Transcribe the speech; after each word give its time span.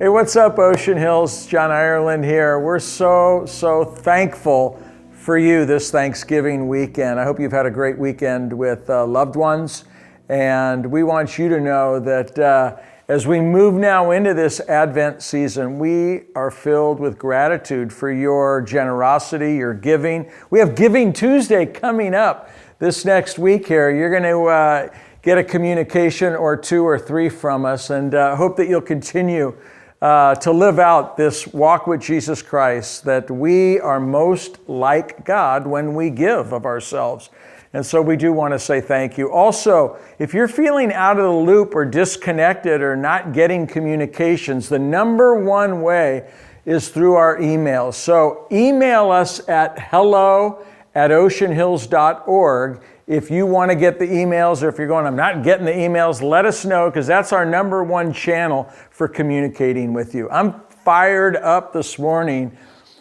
Hey, 0.00 0.08
what's 0.08 0.36
up, 0.36 0.60
Ocean 0.60 0.96
Hills? 0.96 1.44
John 1.48 1.72
Ireland 1.72 2.24
here. 2.24 2.60
We're 2.60 2.78
so, 2.78 3.44
so 3.46 3.84
thankful 3.84 4.80
for 5.10 5.36
you 5.36 5.66
this 5.66 5.90
Thanksgiving 5.90 6.68
weekend. 6.68 7.18
I 7.18 7.24
hope 7.24 7.40
you've 7.40 7.50
had 7.50 7.66
a 7.66 7.70
great 7.72 7.98
weekend 7.98 8.52
with 8.52 8.88
uh, 8.88 9.04
loved 9.04 9.34
ones. 9.34 9.86
And 10.28 10.86
we 10.92 11.02
want 11.02 11.36
you 11.36 11.48
to 11.48 11.58
know 11.58 11.98
that 11.98 12.38
uh, 12.38 12.76
as 13.08 13.26
we 13.26 13.40
move 13.40 13.74
now 13.74 14.12
into 14.12 14.34
this 14.34 14.60
Advent 14.60 15.20
season, 15.20 15.80
we 15.80 16.26
are 16.36 16.52
filled 16.52 17.00
with 17.00 17.18
gratitude 17.18 17.92
for 17.92 18.12
your 18.12 18.62
generosity, 18.62 19.56
your 19.56 19.74
giving. 19.74 20.30
We 20.50 20.60
have 20.60 20.76
Giving 20.76 21.12
Tuesday 21.12 21.66
coming 21.66 22.14
up 22.14 22.50
this 22.78 23.04
next 23.04 23.36
week 23.36 23.66
here. 23.66 23.90
You're 23.90 24.10
going 24.10 24.22
to 24.22 24.44
uh, 24.44 24.94
get 25.22 25.38
a 25.38 25.42
communication 25.44 26.36
or 26.36 26.56
two 26.56 26.84
or 26.84 27.00
three 27.00 27.28
from 27.28 27.64
us, 27.64 27.90
and 27.90 28.14
uh, 28.14 28.36
hope 28.36 28.56
that 28.58 28.68
you'll 28.68 28.80
continue 28.80 29.58
uh, 30.00 30.34
to 30.36 30.52
live 30.52 30.78
out 30.78 31.16
this 31.16 31.46
walk 31.48 31.86
with 31.86 32.00
Jesus 32.00 32.40
Christ, 32.42 33.04
that 33.04 33.30
we 33.30 33.80
are 33.80 33.98
most 33.98 34.58
like 34.68 35.24
God 35.24 35.66
when 35.66 35.94
we 35.94 36.10
give 36.10 36.52
of 36.52 36.66
ourselves. 36.66 37.30
And 37.72 37.84
so 37.84 38.00
we 38.00 38.16
do 38.16 38.32
want 38.32 38.54
to 38.54 38.58
say 38.58 38.80
thank 38.80 39.18
you. 39.18 39.30
Also, 39.30 39.98
if 40.18 40.32
you're 40.32 40.48
feeling 40.48 40.92
out 40.92 41.18
of 41.18 41.24
the 41.24 41.30
loop 41.30 41.74
or 41.74 41.84
disconnected 41.84 42.80
or 42.80 42.96
not 42.96 43.32
getting 43.32 43.66
communications, 43.66 44.68
the 44.68 44.78
number 44.78 45.42
one 45.42 45.82
way 45.82 46.30
is 46.64 46.88
through 46.88 47.14
our 47.14 47.36
emails. 47.38 47.94
So 47.94 48.46
email 48.50 49.10
us 49.10 49.46
at 49.48 49.78
hello 49.78 50.64
at 50.94 51.10
oceanhills.org 51.10 52.82
if 53.08 53.30
you 53.30 53.46
want 53.46 53.70
to 53.70 53.74
get 53.74 53.98
the 53.98 54.06
emails 54.06 54.62
or 54.62 54.68
if 54.68 54.76
you're 54.76 54.86
going, 54.86 55.06
I'm 55.06 55.16
not 55.16 55.42
getting 55.42 55.64
the 55.64 55.72
emails, 55.72 56.20
let 56.20 56.44
us 56.44 56.66
know 56.66 56.90
because 56.90 57.06
that's 57.06 57.32
our 57.32 57.46
number 57.46 57.82
one 57.82 58.12
channel 58.12 58.64
for 58.90 59.08
communicating 59.08 59.94
with 59.94 60.14
you. 60.14 60.28
I'm 60.28 60.60
fired 60.84 61.36
up 61.36 61.72
this 61.72 61.98
morning 61.98 62.56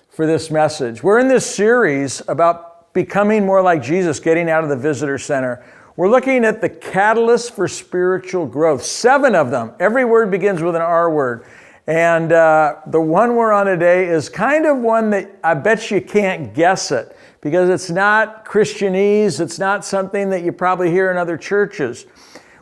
for 0.09 0.25
this 0.25 0.49
message. 0.49 1.03
We're 1.03 1.19
in 1.19 1.27
this 1.27 1.45
series 1.45 2.22
about 2.30 2.94
becoming 2.94 3.45
more 3.45 3.61
like 3.61 3.83
Jesus, 3.83 4.22
getting 4.22 4.49
out 4.49 4.64
of 4.64 4.69
the 4.69 4.77
visitor 4.77 5.17
center. 5.17 5.66
We're 5.97 6.09
looking 6.09 6.45
at 6.45 6.61
the 6.61 6.69
catalyst 6.69 7.53
for 7.53 7.67
spiritual 7.67 8.45
growth, 8.45 8.83
seven 8.83 9.36
of 9.36 9.52
them. 9.52 9.73
Every 9.77 10.05
word 10.05 10.31
begins 10.31 10.61
with 10.61 10.77
an 10.77 10.81
R 10.81 11.11
word. 11.11 11.45
And 11.86 12.31
uh, 12.31 12.77
the 12.88 13.02
one 13.02 13.36
we're 13.36 13.52
on 13.52 13.66
today 13.66 14.08
is 14.08 14.30
kind 14.30 14.66
of 14.66 14.77
one 14.77 15.09
that 15.09 15.38
I 15.44 15.53
bet 15.53 15.92
you 15.92 15.99
can't 15.99 16.53
guess 16.53 16.92
it 16.92 17.16
because 17.41 17.69
it's 17.69 17.89
not 17.89 18.45
Christianese, 18.45 19.39
it's 19.39 19.59
not 19.59 19.85
something 19.85 20.30
that 20.31 20.43
you 20.43 20.52
probably 20.52 20.89
hear 20.89 21.11
in 21.11 21.17
other 21.17 21.38
churches. 21.38 22.05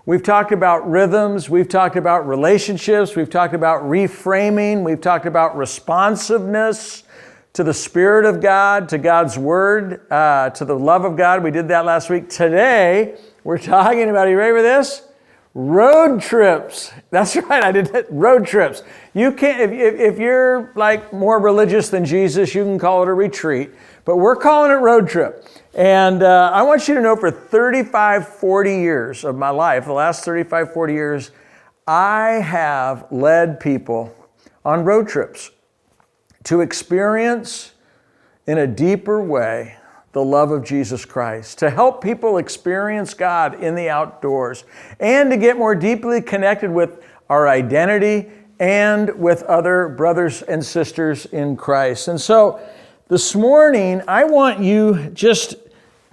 We've 0.06 0.22
talked 0.22 0.52
about 0.52 0.90
rhythms, 0.90 1.50
we've 1.50 1.68
talked 1.68 1.96
about 1.96 2.28
relationships, 2.28 3.16
we've 3.16 3.30
talked 3.30 3.56
about 3.56 3.84
reframing, 3.84 4.84
we've 4.84 5.02
talked 5.02 5.26
about 5.26 5.58
responsiveness 5.58 7.04
to 7.54 7.64
the 7.64 7.74
Spirit 7.74 8.26
of 8.26 8.42
God, 8.42 8.90
to 8.90 8.98
God's 8.98 9.38
Word, 9.38 10.12
uh, 10.12 10.50
to 10.52 10.66
the 10.66 10.78
love 10.78 11.06
of 11.06 11.16
God. 11.16 11.42
We 11.42 11.52
did 11.52 11.70
that 11.70 11.86
last 11.86 12.10
week. 12.10 12.30
Today, 12.30 13.18
we're 13.44 13.58
talking 13.60 14.10
about, 14.10 14.28
are 14.28 14.32
you 14.32 14.38
ready 14.38 14.58
for 14.58 14.62
this? 14.62 15.05
Road 15.56 16.22
trips. 16.22 16.92
That's 17.10 17.36
right, 17.50 17.64
I 17.64 17.72
did 17.72 17.88
that. 17.88 18.06
Road 18.12 18.46
trips. 18.46 18.84
You 19.16 19.32
can't, 19.32 19.72
if, 19.72 20.00
if 20.00 20.20
you're 20.20 20.72
like 20.76 21.12
more 21.12 21.40
religious 21.40 21.90
than 21.90 22.06
Jesus, 22.06 22.54
you 22.54 22.64
can 22.64 22.78
call 22.78 23.02
it 23.02 23.10
a 23.10 23.14
retreat 23.14 23.72
but 24.06 24.18
we're 24.18 24.36
calling 24.36 24.72
it 24.72 24.76
road 24.76 25.10
trip. 25.10 25.46
And 25.74 26.24
uh, 26.24 26.52
I 26.54 26.62
want 26.62 26.88
you 26.88 26.94
to 26.94 27.02
know 27.02 27.16
for 27.16 27.32
35, 27.32 28.28
40 28.28 28.72
years 28.78 29.26
of 29.26 29.36
my 29.36 29.50
life, 29.50 29.86
the 29.86 29.94
last 29.94 30.24
35, 30.24 30.72
40 30.72 30.94
years, 30.94 31.32
I 31.86 32.34
have 32.34 33.08
led 33.12 33.60
people 33.60 34.16
on 34.64 34.86
road 34.86 35.08
trips 35.08 35.52
to 36.46 36.62
experience 36.62 37.74
in 38.48 38.60
a 38.60 38.68
deeper 38.68 39.22
way 39.22 39.76
the 40.16 40.24
love 40.24 40.50
of 40.50 40.64
Jesus 40.64 41.04
Christ, 41.04 41.60
to 41.60 41.70
help 41.70 42.02
people 42.02 42.38
experience 42.38 43.14
God 43.14 43.62
in 43.62 43.76
the 43.76 43.90
outdoors, 43.90 44.64
and 44.98 45.30
to 45.30 45.36
get 45.36 45.58
more 45.58 45.76
deeply 45.76 46.22
connected 46.22 46.72
with 46.72 47.04
our 47.30 47.50
identity 47.50 48.32
and 48.58 49.14
with 49.20 49.44
other 49.44 49.90
brothers 49.90 50.42
and 50.42 50.66
sisters 50.66 51.26
in 51.26 51.58
Christ. 51.58 52.08
And 52.08 52.22
so, 52.22 52.62
this 53.10 53.36
morning, 53.36 54.04
I 54.08 54.24
want 54.24 54.62
you 54.62 55.10
just 55.10 55.56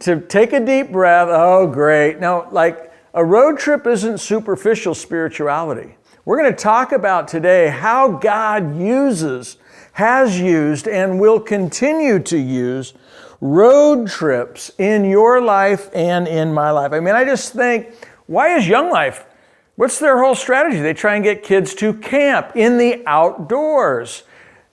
to 0.00 0.20
take 0.20 0.52
a 0.52 0.58
deep 0.58 0.90
breath. 0.90 1.28
Oh, 1.30 1.68
great. 1.68 2.18
Now, 2.18 2.50
like 2.50 2.92
a 3.14 3.24
road 3.24 3.56
trip 3.56 3.86
isn't 3.86 4.18
superficial 4.18 4.96
spirituality. 4.96 5.94
We're 6.24 6.38
going 6.38 6.50
to 6.50 6.58
talk 6.58 6.90
about 6.90 7.28
today 7.28 7.68
how 7.68 8.08
God 8.08 8.76
uses, 8.76 9.58
has 9.92 10.40
used, 10.40 10.88
and 10.88 11.20
will 11.20 11.38
continue 11.38 12.18
to 12.18 12.36
use 12.36 12.94
road 13.42 14.06
trips 14.06 14.70
in 14.78 15.04
your 15.04 15.42
life 15.42 15.90
and 15.92 16.28
in 16.28 16.54
my 16.54 16.70
life. 16.70 16.92
I 16.92 17.00
mean, 17.00 17.16
I 17.16 17.24
just 17.24 17.52
think, 17.52 17.92
why 18.26 18.56
is 18.56 18.68
Young 18.68 18.88
Life? 18.88 19.26
What's 19.74 19.98
their 19.98 20.22
whole 20.22 20.36
strategy? 20.36 20.80
They 20.80 20.94
try 20.94 21.16
and 21.16 21.24
get 21.24 21.42
kids 21.42 21.74
to 21.76 21.92
camp 21.92 22.52
in 22.54 22.78
the 22.78 23.02
outdoors. 23.04 24.22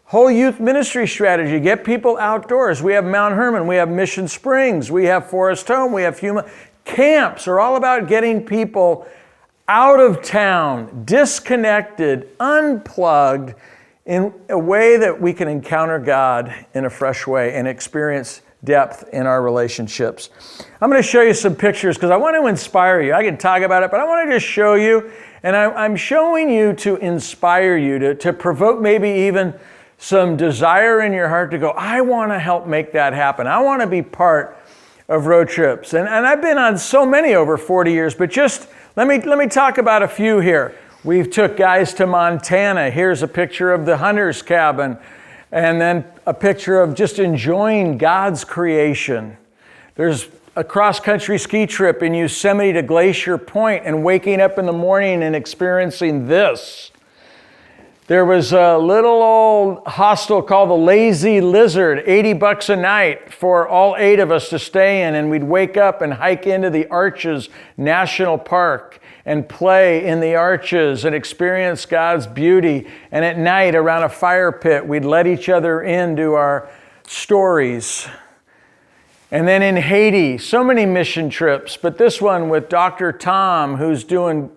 Whole 0.06 0.30
youth 0.30 0.60
ministry 0.60 1.08
strategy, 1.08 1.60
get 1.60 1.84
people 1.84 2.18
outdoors. 2.20 2.84
We 2.84 2.94
have 2.94 3.06
Mount 3.06 3.34
Hermon, 3.34 3.66
we 3.66 3.76
have 3.76 3.90
Mission 3.90 4.28
Springs, 4.28 4.92
we 4.92 5.06
have 5.06 5.30
Forest 5.30 5.68
Home, 5.68 5.92
we 5.92 6.04
have 6.04 6.20
human 6.20 6.46
camps 6.86 7.48
are 7.48 7.60
all 7.60 7.76
about 7.76 8.08
getting 8.08 8.46
people 8.46 9.08
out 9.68 10.00
of 10.00 10.22
town, 10.22 11.04
disconnected, 11.06 12.30
unplugged 12.40 13.54
in 14.06 14.34
a 14.50 14.58
way 14.58 14.98
that 14.98 15.20
we 15.22 15.34
can 15.34 15.48
encounter 15.48 16.00
God 16.00 16.54
in 16.74 16.86
a 16.86 16.90
fresh 16.90 17.28
way 17.28 17.54
and 17.54 17.68
experience 17.68 18.42
depth 18.64 19.08
in 19.14 19.26
our 19.26 19.42
relationships. 19.42 20.30
I'm 20.82 20.90
going 20.90 21.02
to 21.02 21.08
show 21.08 21.22
you 21.22 21.34
some 21.34 21.56
pictures 21.56 21.96
because 21.96 22.12
I 22.12 22.18
want 22.18 22.36
to 22.36 22.48
inspire 22.48 23.02
you. 23.02 23.14
I 23.14 23.24
can 23.24 23.38
talk 23.38 23.62
about 23.62 23.84
it, 23.84 23.92
but 23.92 24.00
I 24.00 24.06
want 24.06 24.28
to 24.28 24.36
just 24.36 24.46
show 24.46 24.76
you. 24.76 25.12
And 25.44 25.56
I'm 25.56 25.96
showing 25.96 26.50
you 26.50 26.74
to 26.74 26.98
inspire 26.98 27.78
you, 27.78 27.98
to, 28.00 28.16
to 28.16 28.34
provoke 28.34 28.82
maybe 28.82 29.10
even 29.10 29.54
some 29.98 30.38
desire 30.38 31.02
in 31.02 31.14
your 31.14 31.30
heart 31.30 31.52
to 31.52 31.58
go, 31.58 31.70
I 31.72 32.02
want 32.02 32.32
to 32.32 32.40
help 32.40 32.68
make 32.68 32.94
that 32.94 33.14
happen. 33.14 33.48
I 33.48 33.62
want 33.62 33.82
to 33.82 33.88
be 33.88 34.02
part 34.02 34.58
of 35.08 35.26
road 35.26 35.50
trips. 35.50 35.94
And, 35.94 36.08
and 36.08 36.26
I've 36.26 36.42
been 36.42 36.58
on 36.58 36.78
so 36.78 37.06
many 37.06 37.36
over 37.36 37.58
40 37.58 37.92
years, 37.92 38.16
but 38.16 38.30
just 38.30 38.68
let 38.96 39.08
me, 39.08 39.20
let 39.22 39.38
me 39.38 39.48
talk 39.48 39.78
about 39.78 40.04
a 40.04 40.08
few 40.08 40.40
here. 40.40 40.76
We've 41.04 41.30
took 41.30 41.56
guys 41.58 41.94
to 41.96 42.06
Montana. 42.06 42.90
Here's 42.90 43.24
a 43.24 43.28
picture 43.28 43.72
of 43.72 43.86
the 43.86 43.98
hunter's 43.98 44.42
cabin, 44.42 44.98
and 45.52 45.82
then 45.82 46.06
a 46.26 46.34
picture 46.34 46.82
of 46.82 46.94
just 46.96 47.20
enjoying 47.20 47.98
God's 47.98 48.44
creation. 48.44 49.38
There's 49.96 50.28
a 50.56 50.64
cross 50.64 51.00
country 51.00 51.38
ski 51.38 51.66
trip 51.66 52.04
in 52.04 52.14
Yosemite 52.14 52.74
to 52.74 52.82
Glacier 52.82 53.38
Point 53.38 53.84
and 53.86 54.04
waking 54.04 54.42
up 54.42 54.58
in 54.58 54.66
the 54.66 54.74
morning 54.74 55.24
and 55.24 55.36
experiencing 55.36 56.28
this. 56.28 56.92
There 58.08 58.26
was 58.26 58.54
a 58.54 58.76
little 58.78 59.22
old 59.22 59.86
hostel 59.86 60.42
called 60.42 60.70
the 60.72 60.74
Lazy 60.74 61.42
Lizard, 61.42 62.04
80 62.08 62.34
bucks 62.34 62.70
a 62.70 62.76
night 62.76 63.32
for 63.32 63.68
all 63.68 63.96
eight 64.00 64.20
of 64.20 64.32
us 64.32 64.50
to 64.50 64.58
stay 64.58 65.04
in. 65.04 65.14
And 65.14 65.30
we'd 65.30 65.44
wake 65.44 65.78
up 65.78 66.02
and 66.02 66.14
hike 66.14 66.48
into 66.48 66.72
the 66.72 66.88
Arches 66.88 67.50
National 67.78 68.40
Park 68.40 68.99
and 69.30 69.48
play 69.48 70.08
in 70.08 70.20
the 70.22 70.34
arches 70.34 71.06
and 71.06 71.14
experience 71.14 71.86
God's 71.86 72.26
beauty. 72.26 72.88
And 73.12 73.24
at 73.24 73.38
night, 73.38 73.76
around 73.76 74.02
a 74.02 74.10
fire 74.10 74.52
pit, 74.52 74.88
we'd 74.88 75.06
let 75.06 75.28
each 75.28 75.50
other 75.50 75.84
into 75.84 76.34
our 76.34 76.68
stories. 77.08 78.08
And 79.30 79.48
then 79.48 79.62
in 79.62 79.76
Haiti, 79.76 80.40
so 80.40 80.64
many 80.64 80.88
mission 80.88 81.30
trips, 81.30 81.78
but 81.78 82.00
this 82.00 82.20
one 82.20 82.50
with 82.50 82.70
Dr. 82.70 83.12
Tom, 83.12 83.76
who's 83.76 84.04
doing 84.04 84.50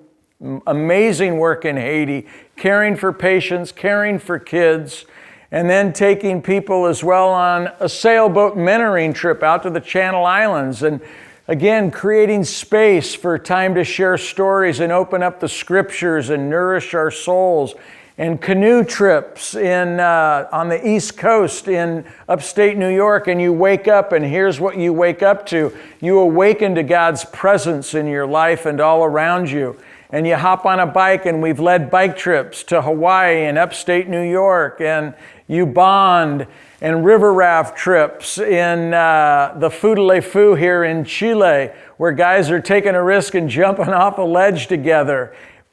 amazing 0.66 1.36
work 1.36 1.66
in 1.66 1.76
Haiti, 1.76 2.26
caring 2.56 2.96
for 2.96 3.12
patients, 3.12 3.72
caring 3.72 4.18
for 4.18 4.38
kids, 4.38 5.04
and 5.50 5.68
then 5.68 5.92
taking 5.92 6.40
people 6.40 6.86
as 6.86 7.04
well 7.04 7.28
on 7.28 7.68
a 7.78 7.90
sailboat 7.90 8.56
mentoring 8.56 9.14
trip 9.14 9.42
out 9.42 9.64
to 9.64 9.70
the 9.70 9.80
Channel 9.80 10.24
Islands. 10.24 10.82
And 10.82 11.02
again, 11.48 11.90
creating 11.90 12.44
space 12.44 13.14
for 13.14 13.38
time 13.38 13.74
to 13.74 13.84
share 13.84 14.16
stories 14.16 14.80
and 14.80 14.92
open 14.92 15.22
up 15.22 15.40
the 15.40 15.48
scriptures 15.48 16.30
and 16.30 16.48
nourish 16.48 16.94
our 16.94 17.10
souls. 17.10 17.74
and 18.18 18.40
canoe 18.40 18.84
trips 18.84 19.54
in, 19.54 19.98
uh, 19.98 20.46
on 20.52 20.68
the 20.68 20.86
East 20.86 21.16
Coast 21.16 21.66
in 21.66 22.04
upstate 22.28 22.76
New 22.76 22.94
York, 22.94 23.26
and 23.26 23.40
you 23.40 23.52
wake 23.52 23.88
up, 23.88 24.12
and 24.12 24.24
here's 24.24 24.60
what 24.60 24.76
you 24.76 24.92
wake 24.92 25.22
up 25.22 25.46
to. 25.46 25.74
You 26.00 26.18
awaken 26.18 26.74
to 26.74 26.82
God's 26.82 27.24
presence 27.24 27.94
in 27.94 28.06
your 28.06 28.26
life 28.26 28.66
and 28.66 28.80
all 28.80 29.02
around 29.02 29.50
you. 29.50 29.78
And 30.10 30.26
you 30.26 30.36
hop 30.36 30.66
on 30.66 30.78
a 30.78 30.86
bike, 30.86 31.24
and 31.24 31.40
we've 31.40 31.58
led 31.58 31.90
bike 31.90 32.16
trips 32.16 32.62
to 32.64 32.82
Hawaii 32.82 33.44
and 33.44 33.56
upstate 33.56 34.08
New 34.08 34.22
York, 34.22 34.80
and 34.82 35.14
you 35.48 35.64
bond 35.64 36.46
and 36.82 37.02
river 37.02 37.32
raft 37.32 37.78
trips 37.78 38.36
in 38.36 38.92
uh, 38.92 39.54
the 39.56 39.70
Fu 39.70 40.54
here 40.54 40.84
in 40.84 41.04
Chile, 41.06 41.70
where 41.96 42.12
guys 42.12 42.50
are 42.50 42.60
taking 42.60 42.94
a 42.94 43.02
risk 43.02 43.34
and 43.34 43.48
jumping 43.48 43.88
off 43.88 44.18
a 44.18 44.22
ledge 44.22 44.66
together 44.66 45.32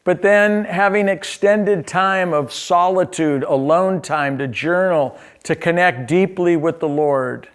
but 0.10 0.24
then 0.24 0.66
having 0.66 1.08
extended 1.08 1.86
time 1.86 2.34
of 2.34 2.52
solitude, 2.52 3.44
alone 3.44 4.02
time 4.02 4.40
to 4.40 4.48
journal, 4.48 5.16
to 5.44 5.56
connect 5.56 6.08
deeply 6.08 6.56
with 6.56 6.80
the 6.80 6.88
Lord. 6.88 7.48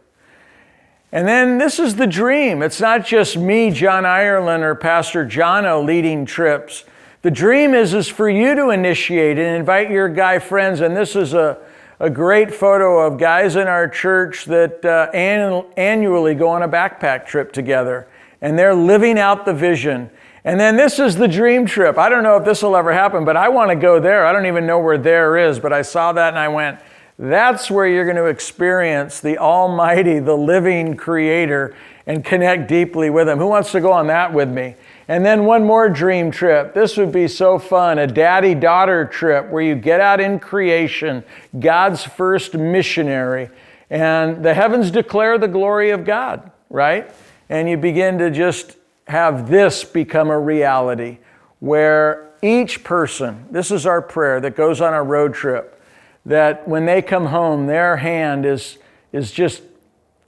And 1.11 1.27
then 1.27 1.59
this 1.59 1.81
is 1.81 1.97
the 1.97 2.06
dream. 2.06 2.62
It's 2.62 2.81
not 2.81 3.05
just 3.05 3.37
me, 3.37 3.73
John 3.73 4.06
Ireland, 4.06 4.62
or 4.62 4.77
Pastor 4.77 5.27
Jono 5.27 5.85
leading 5.85 6.27
trips. 6.27 6.85
The 7.23 7.31
dream 7.33 7.75
is, 7.75 7.93
is 7.93 8.09
for 8.09 8.29
you 8.29 8.55
to 8.55 8.71
initiate 8.71 9.37
and 9.37 9.56
invite 9.56 9.91
your 9.91 10.09
guy 10.09 10.39
friends. 10.39 10.81
And 10.81 10.97
this 10.97 11.17
is 11.17 11.35
a, 11.35 11.59
a 12.00 12.11
great 12.11 12.52
photo 12.52 13.06
of 13.06 13.19
guys 13.19 13.56
in 13.56 13.69
our 13.69 13.88
church 13.88 14.44
that 14.46 14.85
uh, 14.85 15.11
annually 15.14 16.35
go 16.35 16.49
on 16.49 16.62
a 16.62 16.69
backpack 16.69 17.26
trip 17.26 17.52
together. 17.52 18.08
And 18.41 18.58
they're 18.58 18.75
living 18.75 19.19
out 19.19 19.46
the 19.46 19.55
vision. 19.55 20.11
And 20.44 20.61
then 20.61 20.76
this 20.76 20.99
is 20.99 21.17
the 21.17 21.29
dream 21.29 21.64
trip. 21.64 21.96
I 21.96 22.08
don't 22.11 22.23
know 22.23 22.37
if 22.37 22.44
this 22.44 22.62
will 22.62 22.76
ever 22.76 22.93
happen, 22.93 23.25
but 23.25 23.37
I 23.37 23.49
want 23.49 23.70
to 23.70 23.76
go 23.76 23.99
there. 23.99 24.26
I 24.26 24.32
don't 24.32 24.46
even 24.46 24.67
know 24.67 24.79
where 24.79 24.99
there 24.99 25.38
is, 25.38 25.58
but 25.58 25.73
I 25.73 25.82
saw 25.82 26.12
that 26.12 26.29
and 26.29 26.38
I 26.38 26.49
went, 26.49 26.79
that's 27.19 27.70
where 27.70 27.87
you're 27.87 28.05
going 28.05 28.17
to 28.17 28.26
experience 28.26 29.20
the 29.20 29.38
Almighty, 29.38 30.19
the 30.19 30.37
living 30.37 30.96
Creator, 30.96 31.75
and 32.06 32.25
connect 32.25 32.69
deeply 32.69 33.08
with 33.08 33.29
Him. 33.29 33.38
Who 33.38 33.46
wants 33.46 33.73
to 33.73 33.81
go 33.81 33.93
on 33.93 34.08
that 34.08 34.32
with 34.32 34.50
me? 34.50 34.75
And 35.06 35.25
then 35.25 35.45
one 35.45 35.65
more 35.65 35.89
dream 35.89 36.31
trip. 36.31 36.73
This 36.73 36.97
would 36.97 37.12
be 37.12 37.29
so 37.29 37.59
fun 37.59 37.99
a 37.99 38.06
daddy 38.06 38.55
daughter 38.55 39.05
trip 39.05 39.51
where 39.51 39.62
you 39.62 39.75
get 39.75 40.01
out 40.01 40.21
in 40.21 40.39
creation, 40.39 41.23
God's 41.59 42.03
first 42.05 42.55
missionary, 42.55 43.51
and 43.91 44.43
the 44.45 44.55
heavens 44.55 44.91
declare 44.91 45.37
the 45.37 45.49
glory 45.49 45.91
of 45.91 46.05
God, 46.05 46.51
right? 46.71 47.11
And 47.49 47.69
you 47.69 47.77
begin 47.77 48.19
to 48.19 48.31
just 48.31 48.77
have 49.06 49.51
this 49.51 49.85
become 49.85 50.31
a 50.31 50.39
reality 50.39 51.19
where 51.61 52.31
each 52.41 52.83
person, 52.83 53.47
this 53.51 53.71
is 53.71 53.87
our 53.87 54.03
prayer 54.03 54.41
that 54.41 54.56
goes 54.56 54.81
on 54.81 54.95
a 54.95 55.03
road 55.03 55.35
trip, 55.35 55.81
that 56.27 56.67
when 56.67 56.87
they 56.87 57.03
come 57.03 57.27
home, 57.27 57.67
their 57.67 57.99
hand 57.99 58.47
is, 58.47 58.79
is 59.12 59.31
just, 59.31 59.62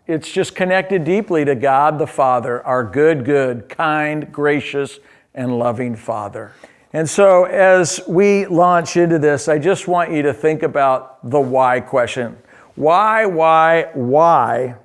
it's 0.07 0.31
just 0.31 0.55
connected 0.55 1.05
deeply 1.05 1.45
to 1.45 1.55
God 1.55 1.99
the 1.99 2.07
Father, 2.07 2.65
our 2.67 2.85
good, 2.85 3.25
good, 3.25 3.69
kind, 3.69 4.31
gracious, 4.33 4.99
and 5.35 5.59
loving 5.59 5.97
Father. 5.97 6.53
And 6.93 7.09
so, 7.09 7.45
as 7.45 8.01
we 8.09 8.47
launch 8.47 8.97
into 8.97 9.19
this, 9.19 9.49
I 9.49 9.59
just 9.59 9.89
want 9.89 10.13
you 10.13 10.23
to 10.23 10.33
think 10.33 10.63
about 10.63 11.29
the 11.29 11.41
why 11.41 11.81
question. 11.81 12.37
Why, 12.75 13.27
why, 13.27 13.91
why 13.95 14.77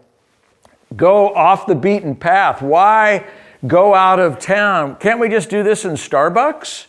go 0.95 1.33
off 1.33 1.67
the 1.67 1.75
beaten 1.75 2.15
path? 2.15 2.61
Why? 2.61 3.25
go 3.67 3.93
out 3.93 4.19
of 4.19 4.39
town. 4.39 4.95
Can't 4.95 5.19
we 5.19 5.29
just 5.29 5.49
do 5.49 5.63
this 5.63 5.85
in 5.85 5.91
Starbucks? 5.91 6.87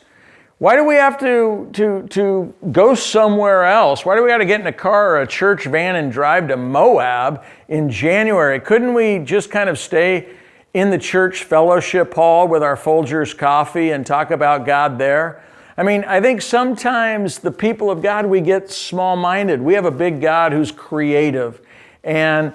Why 0.62 0.76
do 0.76 0.84
we 0.84 0.94
have 0.94 1.18
to, 1.18 1.68
to, 1.72 2.06
to 2.10 2.54
go 2.70 2.94
somewhere 2.94 3.64
else? 3.64 4.06
Why 4.06 4.14
do 4.14 4.22
we 4.22 4.28
got 4.28 4.38
to 4.38 4.44
get 4.44 4.60
in 4.60 4.66
a 4.68 4.72
car 4.72 5.16
or 5.16 5.22
a 5.22 5.26
church 5.26 5.64
van 5.64 5.96
and 5.96 6.12
drive 6.12 6.46
to 6.46 6.56
Moab 6.56 7.42
in 7.66 7.90
January? 7.90 8.60
Couldn't 8.60 8.94
we 8.94 9.18
just 9.18 9.50
kind 9.50 9.68
of 9.68 9.76
stay 9.76 10.28
in 10.72 10.90
the 10.90 10.98
church 10.98 11.42
fellowship 11.42 12.14
hall 12.14 12.46
with 12.46 12.62
our 12.62 12.76
Folgers 12.76 13.36
coffee 13.36 13.90
and 13.90 14.06
talk 14.06 14.30
about 14.30 14.64
God 14.64 14.98
there? 14.98 15.42
I 15.76 15.82
mean, 15.82 16.04
I 16.04 16.20
think 16.20 16.40
sometimes 16.40 17.40
the 17.40 17.50
people 17.50 17.90
of 17.90 18.00
God, 18.00 18.26
we 18.26 18.40
get 18.40 18.70
small 18.70 19.16
minded. 19.16 19.60
We 19.60 19.74
have 19.74 19.84
a 19.84 19.90
big 19.90 20.20
God 20.20 20.52
who's 20.52 20.70
creative. 20.70 21.60
And 22.04 22.52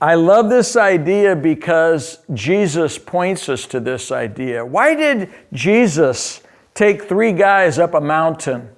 I 0.00 0.16
love 0.16 0.50
this 0.50 0.74
idea 0.74 1.36
because 1.36 2.18
Jesus 2.34 2.98
points 2.98 3.48
us 3.48 3.64
to 3.66 3.78
this 3.78 4.10
idea. 4.10 4.66
Why 4.66 4.96
did 4.96 5.32
Jesus 5.52 6.40
take 6.74 7.04
three 7.04 7.32
guys 7.32 7.78
up 7.78 7.94
a 7.94 8.00
mountain? 8.00 8.68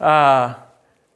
Uh, 0.00 0.54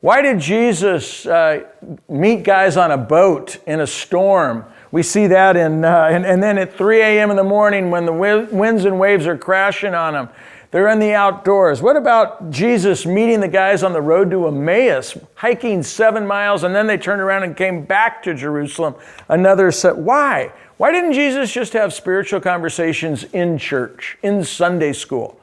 why 0.00 0.22
did 0.22 0.38
Jesus 0.38 1.26
uh, 1.26 1.64
meet 2.08 2.44
guys 2.44 2.76
on 2.76 2.92
a 2.92 2.96
boat 2.96 3.58
in 3.66 3.80
a 3.80 3.86
storm? 3.86 4.64
We 4.92 5.02
see 5.02 5.26
that 5.26 5.56
in, 5.56 5.84
uh, 5.84 6.08
and, 6.10 6.24
and 6.24 6.42
then 6.42 6.56
at 6.56 6.72
3 6.72 7.00
a.m. 7.00 7.30
in 7.30 7.36
the 7.36 7.44
morning 7.44 7.90
when 7.90 8.06
the 8.06 8.12
winds 8.12 8.84
and 8.84 8.98
waves 8.98 9.26
are 9.26 9.36
crashing 9.36 9.94
on 9.94 10.14
them. 10.14 10.28
They're 10.70 10.88
in 10.88 10.98
the 10.98 11.14
outdoors. 11.14 11.80
What 11.80 11.96
about 11.96 12.50
Jesus 12.50 13.06
meeting 13.06 13.40
the 13.40 13.48
guys 13.48 13.82
on 13.82 13.92
the 13.92 14.02
road 14.02 14.30
to 14.30 14.46
Emmaus, 14.48 15.16
hiking 15.34 15.82
seven 15.82 16.26
miles, 16.26 16.62
and 16.62 16.74
then 16.74 16.86
they 16.86 16.98
turned 16.98 17.22
around 17.22 17.42
and 17.42 17.56
came 17.56 17.84
back 17.84 18.22
to 18.24 18.34
Jerusalem? 18.34 18.94
Another 19.28 19.72
set. 19.72 19.96
Why? 19.96 20.52
Why 20.76 20.92
didn't 20.92 21.14
Jesus 21.14 21.52
just 21.52 21.72
have 21.72 21.92
spiritual 21.92 22.40
conversations 22.40 23.24
in 23.24 23.56
church, 23.56 24.18
in 24.22 24.44
Sunday 24.44 24.92
school? 24.92 25.37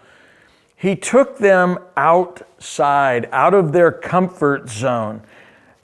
He 0.76 0.96
took 0.96 1.38
them 1.38 1.80
outside, 1.96 3.30
out 3.32 3.54
of 3.54 3.72
their 3.72 3.92
comfort 3.92 4.70
zone. 4.70 5.22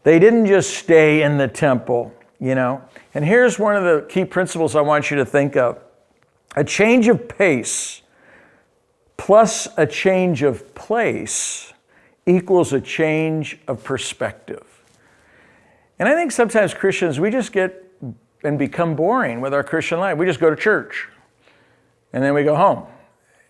They 0.04 0.20
didn't 0.20 0.48
just 0.48 0.76
stay 0.76 1.24
in 1.24 1.38
the 1.38 1.48
temple, 1.48 2.14
you 2.40 2.56
know. 2.56 2.82
And 3.14 3.24
here's 3.24 3.58
one 3.58 3.76
of 3.76 3.84
the 3.84 4.06
key 4.10 4.26
principles 4.26 4.76
I 4.76 4.82
want 4.82 5.10
you 5.10 5.18
to 5.18 5.26
think 5.26 5.56
of 5.56 5.80
a 6.56 6.64
change 6.64 7.08
of 7.08 7.30
pace 7.30 8.02
plus 9.16 9.68
a 9.78 9.86
change 9.86 10.44
of 10.44 10.74
place 10.76 11.72
equals 12.26 12.74
a 12.74 12.82
change 12.82 13.60
of 13.68 13.84
perspective. 13.84 14.66
And 16.00 16.10
I 16.10 16.16
think 16.16 16.32
sometimes 16.32 16.74
Christians, 16.74 17.20
we 17.20 17.30
just 17.30 17.52
get 17.52 17.84
and 18.44 18.58
become 18.58 18.96
boring 18.96 19.40
with 19.40 19.54
our 19.54 19.64
Christian 19.64 20.00
life. 20.00 20.18
We 20.18 20.26
just 20.26 20.40
go 20.40 20.50
to 20.50 20.56
church 20.56 21.08
and 22.12 22.24
then 22.24 22.34
we 22.34 22.44
go 22.44 22.56
home 22.56 22.88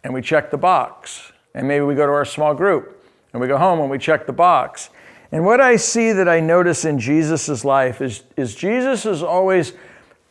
and 0.04 0.14
we 0.14 0.22
check 0.22 0.52
the 0.52 0.58
box. 0.58 1.32
And 1.54 1.68
maybe 1.68 1.84
we 1.84 1.96
go 1.96 2.06
to 2.06 2.12
our 2.12 2.26
small 2.26 2.54
group 2.54 3.04
and 3.34 3.42
we 3.42 3.48
go 3.48 3.58
home 3.58 3.80
and 3.80 3.90
we 3.90 3.98
check 3.98 4.26
the 4.26 4.34
box. 4.34 4.90
And 5.32 5.46
what 5.46 5.62
I 5.62 5.76
see 5.78 6.12
that 6.12 6.28
I 6.28 6.40
notice 6.40 6.86
in 6.86 7.00
Jesus' 7.00 7.64
life 7.64 8.02
is, 8.02 8.24
is 8.36 8.56
Jesus 8.56 9.06
is 9.06 9.24
always 9.24 9.74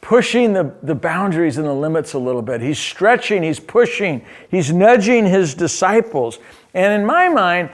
pushing 0.01 0.53
the, 0.53 0.75
the 0.83 0.95
boundaries 0.95 1.59
and 1.59 1.67
the 1.67 1.75
limits 1.75 2.15
a 2.15 2.19
little 2.19 2.43
bit. 2.43 2.61
He's 2.61 2.79
stretching, 2.79 3.43
he's 3.43 3.61
pushing, 3.61 4.25
he's 4.51 4.73
nudging 4.73 5.27
his 5.27 5.55
disciples. 5.55 6.39
And 6.75 7.01
in 7.01 7.07
my 7.07 7.29
mind, 7.29 7.71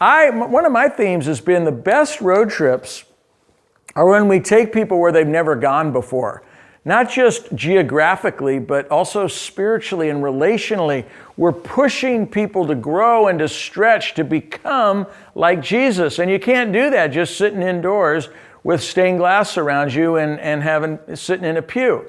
I, 0.00 0.30
one 0.30 0.64
of 0.66 0.72
my 0.72 0.88
themes 0.88 1.26
has 1.26 1.40
been 1.40 1.64
the 1.64 1.72
best 1.72 2.20
road 2.20 2.50
trips 2.50 3.04
are 3.94 4.06
when 4.06 4.28
we 4.28 4.40
take 4.40 4.72
people 4.72 5.00
where 5.00 5.12
they've 5.12 5.26
never 5.26 5.56
gone 5.56 5.92
before. 5.92 6.42
Not 6.86 7.10
just 7.10 7.52
geographically, 7.52 8.60
but 8.60 8.88
also 8.92 9.26
spiritually 9.26 10.08
and 10.08 10.22
relationally. 10.22 11.04
We're 11.36 11.50
pushing 11.50 12.28
people 12.28 12.64
to 12.68 12.76
grow 12.76 13.26
and 13.26 13.40
to 13.40 13.48
stretch 13.48 14.14
to 14.14 14.22
become 14.22 15.08
like 15.34 15.60
Jesus. 15.60 16.20
And 16.20 16.30
you 16.30 16.38
can't 16.38 16.72
do 16.72 16.90
that 16.90 17.08
just 17.08 17.36
sitting 17.36 17.60
indoors 17.60 18.28
with 18.62 18.80
stained 18.80 19.18
glass 19.18 19.58
around 19.58 19.94
you 19.94 20.14
and, 20.14 20.38
and 20.38 20.62
having 20.62 21.00
sitting 21.16 21.44
in 21.44 21.56
a 21.56 21.62
pew. 21.62 22.04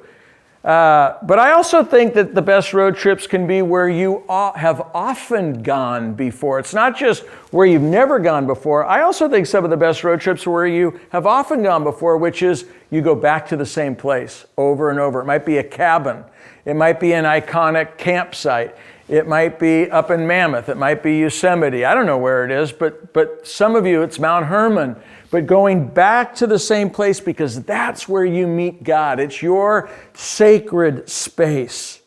Uh, 0.67 1.17
but 1.23 1.39
I 1.39 1.53
also 1.53 1.81
think 1.81 2.13
that 2.15 2.35
the 2.35 2.41
best 2.41 2.73
road 2.73 2.97
trips 2.97 3.25
can 3.25 3.47
be 3.47 3.61
where 3.61 3.87
you 3.87 4.25
have 4.27 4.81
often 4.93 5.63
gone 5.63 6.13
before. 6.13 6.59
It's 6.59 6.73
not 6.73 6.97
just 6.97 7.23
where 7.51 7.65
you've 7.65 7.81
never 7.81 8.19
gone 8.19 8.45
before. 8.45 8.85
I 8.85 9.03
also 9.03 9.29
think 9.29 9.47
some 9.47 9.63
of 9.63 9.69
the 9.69 9.77
best 9.77 10.03
road 10.03 10.19
trips 10.19 10.45
are 10.45 10.51
where 10.51 10.67
you 10.67 10.99
have 11.11 11.25
often 11.25 11.63
gone 11.63 11.85
before, 11.85 12.17
which 12.17 12.43
is 12.43 12.65
you 12.91 13.01
go 13.01 13.15
back 13.15 13.47
to 13.47 13.55
the 13.55 13.65
same 13.65 13.95
place 13.95 14.45
over 14.57 14.89
and 14.89 14.99
over. 14.99 15.21
It 15.21 15.25
might 15.25 15.45
be 15.45 15.57
a 15.59 15.63
cabin, 15.63 16.25
it 16.65 16.73
might 16.73 16.99
be 16.99 17.13
an 17.13 17.23
iconic 17.23 17.97
campsite, 17.97 18.75
it 19.07 19.25
might 19.25 19.59
be 19.59 19.89
up 19.89 20.11
in 20.11 20.27
Mammoth, 20.27 20.67
it 20.67 20.75
might 20.75 21.01
be 21.01 21.19
Yosemite. 21.19 21.85
I 21.85 21.93
don't 21.93 22.05
know 22.05 22.17
where 22.17 22.43
it 22.43 22.51
is, 22.51 22.73
but, 22.73 23.13
but 23.13 23.47
some 23.47 23.77
of 23.77 23.85
you, 23.85 24.01
it's 24.01 24.19
Mount 24.19 24.47
Hermon 24.47 24.97
but 25.29 25.45
going 25.45 25.87
back 25.87 26.35
to 26.35 26.47
the 26.47 26.59
same 26.59 26.89
place 26.89 27.19
because 27.19 27.63
that's 27.63 28.07
where 28.07 28.25
you 28.25 28.47
meet 28.47 28.83
God. 28.83 29.19
It's 29.19 29.41
your 29.41 29.89
sacred 30.13 31.09
space. 31.09 32.01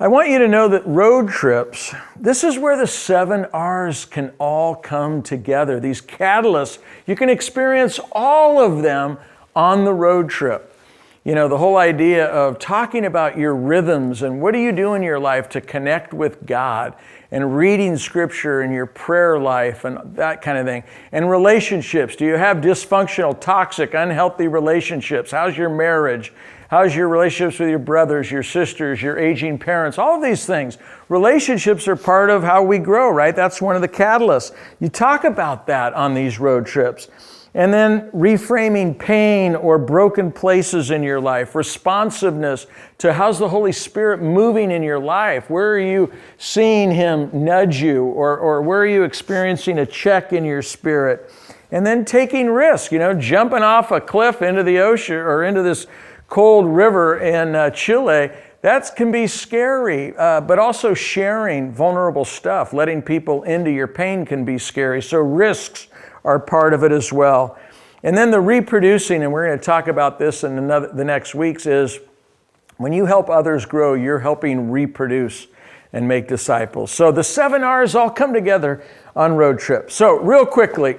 I 0.00 0.06
want 0.06 0.28
you 0.28 0.38
to 0.38 0.46
know 0.46 0.68
that 0.68 0.86
road 0.86 1.28
trips, 1.28 1.92
this 2.14 2.44
is 2.44 2.56
where 2.56 2.76
the 2.76 2.86
seven 2.86 3.46
R's 3.46 4.04
can 4.04 4.32
all 4.38 4.76
come 4.76 5.22
together. 5.22 5.80
These 5.80 6.02
catalysts, 6.02 6.78
you 7.04 7.16
can 7.16 7.28
experience 7.28 7.98
all 8.12 8.60
of 8.60 8.82
them 8.84 9.18
on 9.56 9.84
the 9.84 9.92
road 9.92 10.30
trip. 10.30 10.72
You 11.24 11.34
know, 11.34 11.48
the 11.48 11.58
whole 11.58 11.76
idea 11.76 12.26
of 12.26 12.60
talking 12.60 13.04
about 13.04 13.36
your 13.36 13.56
rhythms 13.56 14.22
and 14.22 14.40
what 14.40 14.54
do 14.54 14.60
you 14.60 14.70
do 14.70 14.94
in 14.94 15.02
your 15.02 15.18
life 15.18 15.48
to 15.50 15.60
connect 15.60 16.14
with 16.14 16.46
God 16.46 16.94
and 17.30 17.56
reading 17.56 17.96
scripture 17.96 18.62
and 18.62 18.72
your 18.72 18.86
prayer 18.86 19.38
life 19.38 19.84
and 19.84 20.16
that 20.16 20.40
kind 20.40 20.56
of 20.56 20.66
thing. 20.66 20.82
And 21.12 21.30
relationships. 21.30 22.16
Do 22.16 22.24
you 22.24 22.36
have 22.36 22.58
dysfunctional, 22.58 23.38
toxic, 23.38 23.94
unhealthy 23.94 24.48
relationships? 24.48 25.30
How's 25.30 25.56
your 25.56 25.68
marriage? 25.68 26.32
How's 26.68 26.94
your 26.94 27.08
relationships 27.08 27.58
with 27.58 27.70
your 27.70 27.78
brothers, 27.78 28.30
your 28.30 28.42
sisters, 28.42 29.02
your 29.02 29.18
aging 29.18 29.58
parents? 29.58 29.98
All 29.98 30.16
of 30.16 30.22
these 30.22 30.44
things. 30.44 30.76
Relationships 31.08 31.88
are 31.88 31.96
part 31.96 32.28
of 32.28 32.42
how 32.42 32.62
we 32.62 32.78
grow, 32.78 33.10
right? 33.10 33.34
That's 33.34 33.62
one 33.62 33.74
of 33.74 33.80
the 33.82 33.88
catalysts. 33.88 34.54
You 34.78 34.90
talk 34.90 35.24
about 35.24 35.66
that 35.66 35.94
on 35.94 36.12
these 36.12 36.38
road 36.38 36.66
trips. 36.66 37.08
And 37.58 37.74
then 37.74 38.08
reframing 38.12 38.96
pain 38.96 39.56
or 39.56 39.78
broken 39.78 40.30
places 40.30 40.92
in 40.92 41.02
your 41.02 41.20
life, 41.20 41.56
responsiveness 41.56 42.68
to 42.98 43.12
how's 43.12 43.40
the 43.40 43.48
Holy 43.48 43.72
Spirit 43.72 44.22
moving 44.22 44.70
in 44.70 44.80
your 44.80 45.00
life? 45.00 45.50
Where 45.50 45.72
are 45.72 45.80
you 45.80 46.12
seeing 46.36 46.92
Him 46.92 47.30
nudge 47.32 47.82
you? 47.82 48.04
Or, 48.04 48.38
or 48.38 48.62
where 48.62 48.78
are 48.78 48.86
you 48.86 49.02
experiencing 49.02 49.80
a 49.80 49.86
check 49.86 50.32
in 50.32 50.44
your 50.44 50.62
spirit? 50.62 51.32
And 51.72 51.84
then 51.84 52.04
taking 52.04 52.48
risk, 52.48 52.92
you 52.92 53.00
know, 53.00 53.12
jumping 53.12 53.64
off 53.64 53.90
a 53.90 54.00
cliff 54.00 54.40
into 54.40 54.62
the 54.62 54.78
ocean 54.78 55.16
or 55.16 55.42
into 55.42 55.62
this 55.64 55.88
cold 56.28 56.64
river 56.64 57.18
in 57.18 57.56
uh, 57.56 57.70
Chile. 57.70 58.30
That 58.60 58.94
can 58.94 59.10
be 59.10 59.26
scary, 59.26 60.16
uh, 60.16 60.42
but 60.42 60.60
also 60.60 60.94
sharing 60.94 61.72
vulnerable 61.72 62.24
stuff, 62.24 62.72
letting 62.72 63.02
people 63.02 63.42
into 63.42 63.72
your 63.72 63.88
pain 63.88 64.24
can 64.24 64.44
be 64.44 64.58
scary. 64.58 65.02
So, 65.02 65.18
risks 65.18 65.88
are 66.28 66.38
part 66.38 66.74
of 66.74 66.84
it 66.84 66.92
as 66.92 67.10
well. 67.10 67.58
And 68.02 68.16
then 68.16 68.30
the 68.30 68.40
reproducing, 68.40 69.22
and 69.22 69.32
we're 69.32 69.46
going 69.46 69.58
to 69.58 69.64
talk 69.64 69.88
about 69.88 70.18
this 70.18 70.44
in 70.44 70.58
another, 70.58 70.92
the 70.92 71.04
next 71.04 71.34
weeks, 71.34 71.64
is 71.64 71.98
when 72.76 72.92
you 72.92 73.06
help 73.06 73.30
others 73.30 73.64
grow, 73.64 73.94
you're 73.94 74.18
helping 74.18 74.70
reproduce 74.70 75.46
and 75.94 76.06
make 76.06 76.28
disciples. 76.28 76.90
So 76.90 77.10
the 77.10 77.24
seven 77.24 77.64
R's 77.64 77.94
all 77.94 78.10
come 78.10 78.34
together 78.34 78.84
on 79.16 79.36
road 79.36 79.58
trips. 79.58 79.94
So, 79.94 80.18
real 80.18 80.44
quickly, 80.44 80.98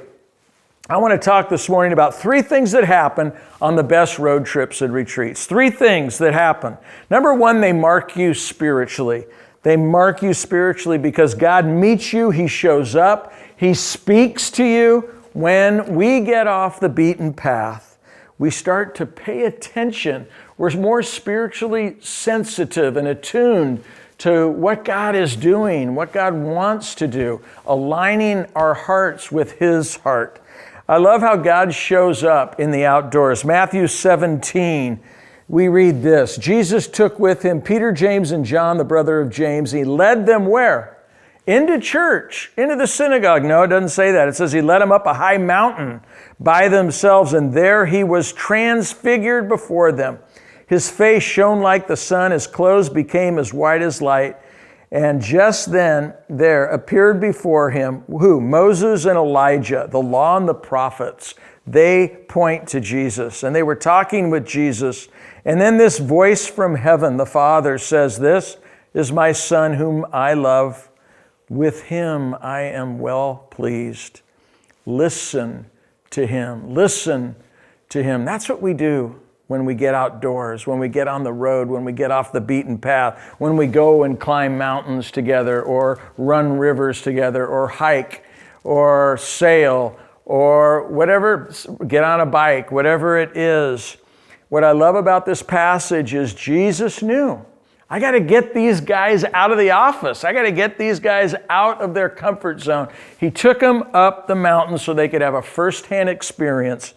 I 0.90 0.98
want 0.98 1.12
to 1.12 1.24
talk 1.24 1.48
this 1.48 1.70
morning 1.70 1.94
about 1.94 2.16
three 2.16 2.42
things 2.42 2.72
that 2.72 2.84
happen 2.84 3.32
on 3.62 3.76
the 3.76 3.84
best 3.84 4.18
road 4.18 4.48
trips 4.48 4.82
and 4.82 4.92
retreats. 4.92 5.46
Three 5.46 5.70
things 5.70 6.18
that 6.18 6.34
happen. 6.34 6.76
Number 7.12 7.36
one, 7.36 7.62
they 7.62 7.72
mark 7.72 8.18
you 8.18 8.34
spiritually. 8.34 9.26
They 9.62 9.78
mark 9.78 10.24
you 10.24 10.34
spiritually 10.34 10.98
because 10.98 11.36
God 11.36 11.68
meets 11.68 12.12
you, 12.12 12.32
He 12.32 12.48
shows 12.48 12.96
up, 12.96 13.32
He 13.56 13.76
speaks 13.76 14.50
to 14.52 14.64
you, 14.64 15.19
when 15.34 15.96
we 15.96 16.22
get 16.22 16.48
off 16.48 16.80
the 16.80 16.90
beaten 16.90 17.34
path, 17.34 17.98
we 18.38 18.50
start 18.50 18.96
to 18.96 19.06
pay 19.06 19.46
attention. 19.46 20.28
We're 20.58 20.72
more 20.72 21.04
spiritually 21.04 21.98
sensitive 22.00 22.98
and 22.98 23.08
attuned 23.08 23.84
to 24.20 24.50
what 24.50 24.86
God 24.86 25.16
is 25.16 25.36
doing, 25.36 25.96
what 25.96 26.12
God 26.12 26.34
wants 26.34 26.96
to 26.96 27.08
do, 27.08 27.42
aligning 27.66 28.46
our 28.56 28.74
hearts 28.74 29.32
with 29.32 29.54
His 29.54 29.98
heart. 29.98 30.42
I 30.88 30.98
love 30.98 31.22
how 31.22 31.36
God 31.36 31.74
shows 31.74 32.24
up 32.24 32.60
in 32.60 32.72
the 32.72 32.86
outdoors. 32.86 33.46
Matthew 33.46 33.88
17, 33.88 35.00
we 35.48 35.68
read 35.68 36.02
this 36.04 36.38
Jesus 36.38 36.88
took 36.88 37.20
with 37.20 37.42
him 37.42 37.62
Peter, 37.62 37.92
James, 37.92 38.32
and 38.32 38.46
John, 38.46 38.78
the 38.78 38.84
brother 38.84 39.20
of 39.20 39.32
James. 39.32 39.72
He 39.72 39.84
led 39.84 40.26
them 40.26 40.46
where? 40.46 40.99
Into 41.48 41.80
church, 41.80 42.52
into 42.58 42.76
the 42.76 42.88
synagogue. 42.88 43.44
No, 43.44 43.64
it 43.64 43.68
doesn't 43.68 43.90
say 43.90 44.12
that. 44.12 44.28
It 44.28 44.36
says 44.36 44.52
he 44.52 44.62
led 44.62 44.80
them 44.80 44.92
up 44.92 45.06
a 45.06 45.16
high 45.16 45.38
mountain 45.38 46.02
by 46.40 46.68
themselves, 46.68 47.34
and 47.34 47.54
there 47.54 47.86
he 47.86 48.04
was 48.04 48.34
transfigured 48.34 49.50
before 49.50 49.92
them. 49.92 50.20
His 50.68 50.90
face 50.90 51.24
shone 51.24 51.62
like 51.62 51.88
the 51.88 51.98
sun, 51.98 52.32
his 52.32 52.46
clothes 52.46 52.90
became 52.90 53.40
as 53.40 53.54
white 53.54 53.82
as 53.82 54.02
light. 54.02 54.38
And 54.92 55.22
just 55.22 55.72
then 55.72 56.14
there 56.30 56.66
appeared 56.66 57.20
before 57.20 57.72
him 57.72 58.02
who? 58.02 58.42
Moses 58.42 59.06
and 59.06 59.18
Elijah, 59.18 59.88
the 59.90 60.02
law 60.02 60.38
and 60.38 60.48
the 60.48 60.54
prophets. 60.54 61.36
They 61.66 62.24
point 62.28 62.68
to 62.70 62.80
Jesus, 62.80 63.44
and 63.44 63.56
they 63.56 63.62
were 63.62 63.76
talking 63.76 64.32
with 64.32 64.48
Jesus. 64.48 65.08
And 65.46 65.62
then 65.62 65.78
this 65.78 66.00
voice 66.00 66.48
from 66.48 66.76
heaven, 66.76 67.18
the 67.18 67.26
Father, 67.26 67.78
says, 67.78 68.18
This 68.18 68.58
is 68.94 69.12
my 69.12 69.32
Son 69.32 69.74
whom 69.76 70.06
I 70.12 70.34
love 70.34 70.89
with 71.50 71.84
him 71.84 72.36
I 72.42 72.62
am 72.62 73.00
well 73.00 73.48
pleased. 73.50 74.22
Listen 74.86 75.66
to 76.12 76.26
him. 76.26 76.74
Listen 76.74 77.36
to 77.90 78.04
him. 78.04 78.26
That's 78.26 78.48
what 78.48 78.62
we 78.62 78.74
do 78.74 79.20
when 79.48 79.66
we 79.66 79.74
get 79.74 79.96
outdoors, 79.96 80.68
when 80.68 80.78
we 80.78 80.88
get 80.88 81.08
on 81.08 81.24
the 81.24 81.34
road, 81.34 81.68
when 81.68 81.84
we 81.84 81.92
get 81.92 82.12
off 82.12 82.32
the 82.32 82.40
beaten 82.40 82.78
path, 82.78 83.20
when 83.40 83.58
we 83.58 83.66
go 83.66 84.04
and 84.04 84.20
climb 84.20 84.60
mountains 84.60 85.10
together, 85.10 85.64
or 85.64 86.00
run 86.18 86.60
rivers 86.60 87.02
together, 87.02 87.48
or 87.48 87.68
hike, 87.68 88.24
or 88.64 89.18
sail, 89.18 89.98
or 90.26 90.88
whatever, 90.90 91.52
get 91.88 92.04
on 92.04 92.20
a 92.20 92.28
bike, 92.28 92.72
whatever 92.72 93.18
it 93.18 93.36
is. 93.36 93.98
What 94.50 94.64
I 94.64 94.72
love 94.72 94.94
about 94.94 95.26
this 95.26 95.42
passage 95.42 96.14
is 96.14 96.36
Jesus 96.36 97.02
knew 97.02 97.44
I 97.92 98.00
got 98.00 98.12
to 98.12 98.20
get 98.20 98.54
these 98.54 98.82
guys 98.82 99.24
out 99.24 99.52
of 99.52 99.58
the 99.58 99.72
office. 99.72 100.24
I 100.24 100.32
got 100.32 100.44
to 100.44 100.52
get 100.52 100.78
these 100.78 101.00
guys 101.00 101.34
out 101.50 101.82
of 101.82 101.96
their 101.96 102.08
comfort 102.08 102.62
zone. 102.62 102.88
He 103.20 103.32
took 103.32 103.60
them 103.60 103.84
up 103.94 104.28
the 104.28 104.36
mountain 104.36 104.78
so 104.78 104.94
they 104.94 105.10
could 105.10 105.22
have 105.22 105.34
a 105.34 105.42
firsthand 105.42 106.08
experience 106.08 106.94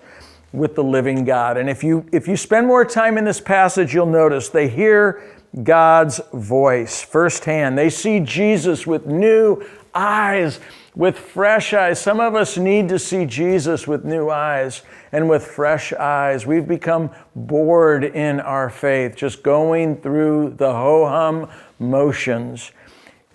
with 0.52 0.74
the 0.74 0.84
living 0.84 1.24
God. 1.24 1.56
And 1.56 1.70
if 1.70 1.82
you 1.82 2.04
if 2.12 2.28
you 2.28 2.36
spend 2.36 2.66
more 2.66 2.84
time 2.84 3.16
in 3.16 3.24
this 3.24 3.40
passage, 3.40 3.94
you'll 3.94 4.04
notice 4.04 4.50
they 4.50 4.68
hear 4.68 5.22
God's 5.62 6.20
voice 6.34 7.02
firsthand. 7.02 7.78
They 7.78 7.88
see 7.88 8.20
Jesus 8.20 8.86
with 8.86 9.06
new 9.06 9.64
eyes 9.94 10.60
with 10.94 11.18
fresh 11.18 11.72
eyes. 11.72 12.00
Some 12.00 12.20
of 12.20 12.34
us 12.34 12.58
need 12.58 12.88
to 12.90 12.98
see 12.98 13.24
Jesus 13.24 13.86
with 13.86 14.04
new 14.04 14.28
eyes 14.28 14.82
and 15.10 15.28
with 15.28 15.46
fresh 15.46 15.92
eyes. 15.92 16.46
We've 16.46 16.68
become 16.68 17.10
bored 17.34 18.04
in 18.04 18.40
our 18.40 18.68
faith, 18.68 19.16
just 19.16 19.42
going 19.42 19.96
through 19.96 20.54
the 20.58 20.72
ho 20.72 21.06
hum 21.06 21.48
motions. 21.78 22.72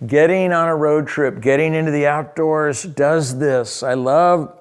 Getting 0.05 0.53
on 0.53 0.67
a 0.67 0.75
road 0.75 1.07
trip, 1.07 1.41
getting 1.41 1.73
into 1.73 1.91
the 1.91 2.05
outdoors 2.05 2.83
does 2.83 3.39
this. 3.39 3.81
I 3.81 3.95
love 3.95 4.53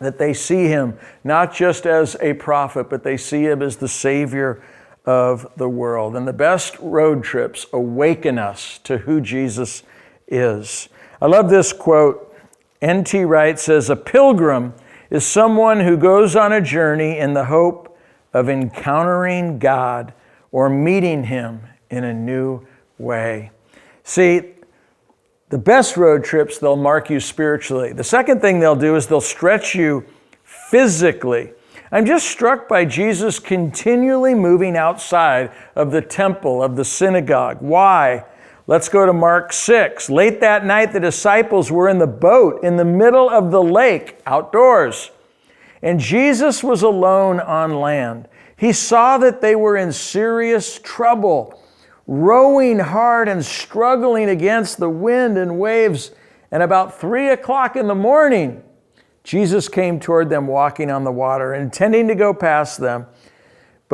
that 0.00 0.18
they 0.18 0.34
see 0.34 0.66
him 0.66 0.98
not 1.22 1.54
just 1.54 1.86
as 1.86 2.16
a 2.20 2.32
prophet, 2.34 2.90
but 2.90 3.04
they 3.04 3.16
see 3.16 3.44
him 3.44 3.62
as 3.62 3.76
the 3.76 3.88
Savior 3.88 4.60
of 5.04 5.46
the 5.56 5.68
world. 5.68 6.16
And 6.16 6.26
the 6.26 6.32
best 6.32 6.76
road 6.80 7.22
trips 7.22 7.66
awaken 7.72 8.38
us 8.38 8.78
to 8.78 8.98
who 8.98 9.20
Jesus 9.20 9.84
is. 10.26 10.88
I 11.24 11.26
love 11.26 11.48
this 11.48 11.72
quote. 11.72 12.36
N.T. 12.82 13.24
Wright 13.24 13.58
says, 13.58 13.88
A 13.88 13.96
pilgrim 13.96 14.74
is 15.08 15.24
someone 15.24 15.80
who 15.80 15.96
goes 15.96 16.36
on 16.36 16.52
a 16.52 16.60
journey 16.60 17.18
in 17.18 17.32
the 17.32 17.46
hope 17.46 17.96
of 18.34 18.50
encountering 18.50 19.58
God 19.58 20.12
or 20.52 20.68
meeting 20.68 21.24
Him 21.24 21.62
in 21.88 22.04
a 22.04 22.12
new 22.12 22.66
way. 22.98 23.52
See, 24.02 24.52
the 25.48 25.56
best 25.56 25.96
road 25.96 26.24
trips, 26.24 26.58
they'll 26.58 26.76
mark 26.76 27.08
you 27.08 27.20
spiritually. 27.20 27.94
The 27.94 28.04
second 28.04 28.42
thing 28.42 28.60
they'll 28.60 28.76
do 28.76 28.94
is 28.94 29.06
they'll 29.06 29.22
stretch 29.22 29.74
you 29.74 30.04
physically. 30.42 31.54
I'm 31.90 32.04
just 32.04 32.28
struck 32.28 32.68
by 32.68 32.84
Jesus 32.84 33.38
continually 33.38 34.34
moving 34.34 34.76
outside 34.76 35.52
of 35.74 35.90
the 35.90 36.02
temple, 36.02 36.62
of 36.62 36.76
the 36.76 36.84
synagogue. 36.84 37.62
Why? 37.62 38.26
Let's 38.66 38.88
go 38.88 39.04
to 39.04 39.12
Mark 39.12 39.52
6. 39.52 40.08
Late 40.08 40.40
that 40.40 40.64
night, 40.64 40.94
the 40.94 41.00
disciples 41.00 41.70
were 41.70 41.86
in 41.86 41.98
the 41.98 42.06
boat 42.06 42.64
in 42.64 42.76
the 42.76 42.84
middle 42.84 43.28
of 43.28 43.50
the 43.50 43.62
lake, 43.62 44.18
outdoors, 44.24 45.10
and 45.82 46.00
Jesus 46.00 46.64
was 46.64 46.80
alone 46.80 47.40
on 47.40 47.78
land. 47.78 48.26
He 48.56 48.72
saw 48.72 49.18
that 49.18 49.42
they 49.42 49.54
were 49.54 49.76
in 49.76 49.92
serious 49.92 50.80
trouble, 50.82 51.62
rowing 52.06 52.78
hard 52.78 53.28
and 53.28 53.44
struggling 53.44 54.30
against 54.30 54.78
the 54.78 54.88
wind 54.88 55.36
and 55.36 55.58
waves. 55.58 56.12
And 56.50 56.62
about 56.62 56.98
three 56.98 57.28
o'clock 57.28 57.76
in 57.76 57.86
the 57.86 57.94
morning, 57.94 58.62
Jesus 59.24 59.68
came 59.68 60.00
toward 60.00 60.30
them 60.30 60.46
walking 60.46 60.90
on 60.90 61.04
the 61.04 61.12
water, 61.12 61.52
intending 61.52 62.08
to 62.08 62.14
go 62.14 62.32
past 62.32 62.80
them. 62.80 63.04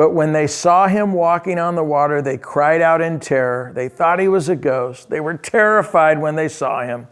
But 0.01 0.15
when 0.15 0.33
they 0.33 0.47
saw 0.47 0.87
him 0.87 1.13
walking 1.13 1.59
on 1.59 1.75
the 1.75 1.83
water, 1.83 2.23
they 2.23 2.35
cried 2.35 2.81
out 2.81 3.01
in 3.01 3.19
terror. 3.19 3.71
They 3.75 3.87
thought 3.87 4.17
he 4.17 4.27
was 4.27 4.49
a 4.49 4.55
ghost. 4.55 5.11
They 5.11 5.19
were 5.19 5.35
terrified 5.35 6.19
when 6.19 6.35
they 6.35 6.47
saw 6.47 6.81
him. 6.81 7.07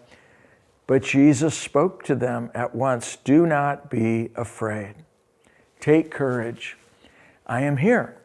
But 0.88 1.04
Jesus 1.04 1.56
spoke 1.56 2.04
to 2.06 2.16
them 2.16 2.50
at 2.56 2.74
once 2.74 3.18
Do 3.18 3.46
not 3.46 3.92
be 3.92 4.32
afraid. 4.36 4.96
Take 5.80 6.10
courage. 6.10 6.78
I 7.46 7.62
am 7.62 7.78
here. 7.78 8.18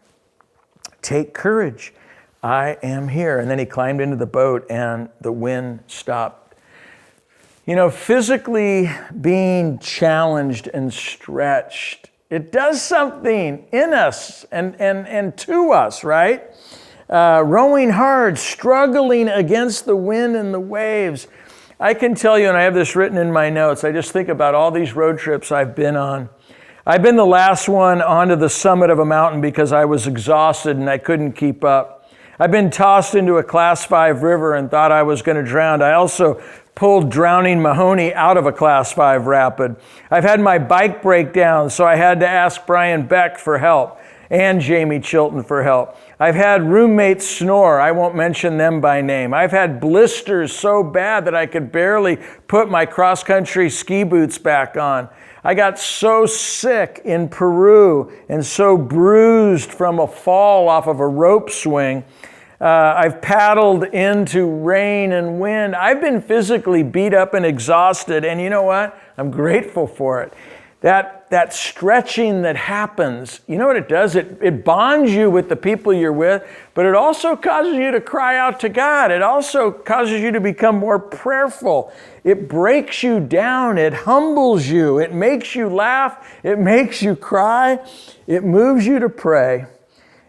Take 1.02 1.34
courage. 1.34 1.92
I 2.42 2.78
am 2.82 3.08
here. 3.08 3.38
And 3.38 3.50
then 3.50 3.58
he 3.58 3.66
climbed 3.66 4.00
into 4.00 4.16
the 4.16 4.24
boat 4.24 4.64
and 4.70 5.10
the 5.20 5.30
wind 5.30 5.80
stopped. 5.88 6.54
You 7.66 7.76
know, 7.76 7.90
physically 7.90 8.90
being 9.20 9.78
challenged 9.78 10.70
and 10.72 10.90
stretched 10.90 12.08
it 12.30 12.50
does 12.52 12.82
something 12.82 13.66
in 13.72 13.94
us 13.94 14.44
and, 14.50 14.74
and, 14.80 15.06
and 15.06 15.36
to 15.38 15.72
us, 15.72 16.04
right? 16.04 16.42
uh, 17.08 17.42
rowing 17.44 17.90
hard, 17.90 18.38
struggling 18.38 19.28
against 19.28 19.84
the 19.84 19.96
wind 19.96 20.36
and 20.36 20.54
the 20.54 20.60
waves. 20.60 21.28
I 21.78 21.94
can 21.94 22.14
tell 22.14 22.38
you, 22.38 22.48
and 22.48 22.56
I 22.56 22.62
have 22.62 22.74
this 22.74 22.96
written 22.96 23.18
in 23.18 23.32
my 23.32 23.50
notes, 23.50 23.84
I 23.84 23.92
just 23.92 24.12
think 24.12 24.28
about 24.28 24.54
all 24.54 24.70
these 24.70 24.94
road 24.94 25.18
trips 25.18 25.52
I've 25.52 25.74
been 25.74 25.96
on. 25.96 26.28
I've 26.86 27.02
been 27.02 27.16
the 27.16 27.26
last 27.26 27.68
one 27.68 28.02
onto 28.02 28.36
the 28.36 28.48
summit 28.48 28.90
of 28.90 28.98
a 28.98 29.04
mountain 29.04 29.40
because 29.40 29.72
I 29.72 29.84
was 29.84 30.06
exhausted 30.06 30.76
and 30.76 30.88
I 30.88 30.98
couldn't 30.98 31.32
keep 31.32 31.64
up. 31.64 32.10
I've 32.38 32.50
been 32.50 32.70
tossed 32.70 33.14
into 33.14 33.38
a 33.38 33.42
class 33.42 33.84
five 33.86 34.22
river 34.22 34.54
and 34.54 34.70
thought 34.70 34.92
I 34.92 35.02
was 35.02 35.22
going 35.22 35.36
to 35.36 35.48
drown. 35.48 35.82
I 35.82 35.92
also 35.92 36.42
pulled 36.74 37.10
drowning 37.10 37.62
Mahoney 37.62 38.12
out 38.14 38.36
of 38.36 38.46
a 38.46 38.52
class 38.52 38.92
five 38.92 39.26
rapid. 39.26 39.76
I've 40.10 40.24
had 40.24 40.40
my 40.40 40.58
bike 40.58 41.02
break 41.02 41.32
down, 41.32 41.70
so 41.70 41.84
I 41.84 41.96
had 41.96 42.20
to 42.20 42.28
ask 42.28 42.66
Brian 42.66 43.06
Beck 43.06 43.38
for 43.38 43.58
help 43.58 44.00
and 44.30 44.60
Jamie 44.60 45.00
Chilton 45.00 45.42
for 45.42 45.62
help. 45.62 45.96
I've 46.18 46.34
had 46.34 46.62
roommates 46.62 47.28
snore. 47.28 47.80
I 47.80 47.92
won't 47.92 48.16
mention 48.16 48.56
them 48.56 48.80
by 48.80 49.00
name. 49.00 49.34
I've 49.34 49.50
had 49.50 49.80
blisters 49.80 50.52
so 50.52 50.82
bad 50.82 51.26
that 51.26 51.34
I 51.34 51.46
could 51.46 51.70
barely 51.70 52.18
put 52.48 52.70
my 52.70 52.86
cross 52.86 53.22
country 53.22 53.70
ski 53.70 54.02
boots 54.02 54.38
back 54.38 54.76
on. 54.76 55.08
I 55.44 55.54
got 55.54 55.78
so 55.78 56.24
sick 56.24 57.02
in 57.04 57.28
Peru 57.28 58.10
and 58.28 58.44
so 58.44 58.78
bruised 58.78 59.70
from 59.70 59.98
a 59.98 60.06
fall 60.06 60.68
off 60.68 60.86
of 60.86 61.00
a 61.00 61.06
rope 61.06 61.50
swing. 61.50 62.02
Uh, 62.60 62.94
I've 62.96 63.20
paddled 63.20 63.84
into 63.84 64.46
rain 64.46 65.12
and 65.12 65.40
wind. 65.40 65.74
I've 65.74 66.00
been 66.00 66.22
physically 66.22 66.82
beat 66.82 67.14
up 67.14 67.34
and 67.34 67.44
exhausted, 67.44 68.24
and 68.24 68.40
you 68.40 68.50
know 68.50 68.62
what? 68.62 68.98
I'm 69.18 69.30
grateful 69.30 69.86
for 69.86 70.22
it 70.22 70.32
that, 70.84 71.30
that 71.30 71.54
stretching 71.54 72.42
that 72.42 72.56
happens, 72.56 73.40
you 73.48 73.56
know 73.56 73.66
what 73.66 73.76
it 73.76 73.88
does? 73.88 74.16
It, 74.16 74.36
it 74.42 74.66
bonds 74.66 75.12
you 75.12 75.30
with 75.30 75.48
the 75.48 75.56
people 75.56 75.94
you're 75.94 76.12
with, 76.12 76.46
but 76.74 76.84
it 76.84 76.94
also 76.94 77.36
causes 77.36 77.72
you 77.72 77.90
to 77.90 78.02
cry 78.02 78.36
out 78.36 78.60
to 78.60 78.68
God. 78.68 79.10
It 79.10 79.22
also 79.22 79.70
causes 79.70 80.20
you 80.20 80.30
to 80.32 80.40
become 80.42 80.76
more 80.76 80.98
prayerful. 80.98 81.90
It 82.22 82.50
breaks 82.50 83.02
you 83.02 83.18
down. 83.18 83.78
It 83.78 83.94
humbles 83.94 84.66
you. 84.66 84.98
It 84.98 85.14
makes 85.14 85.54
you 85.54 85.70
laugh. 85.70 86.30
It 86.42 86.58
makes 86.58 87.00
you 87.00 87.16
cry. 87.16 87.78
It 88.26 88.44
moves 88.44 88.86
you 88.86 88.98
to 88.98 89.08
pray. 89.08 89.64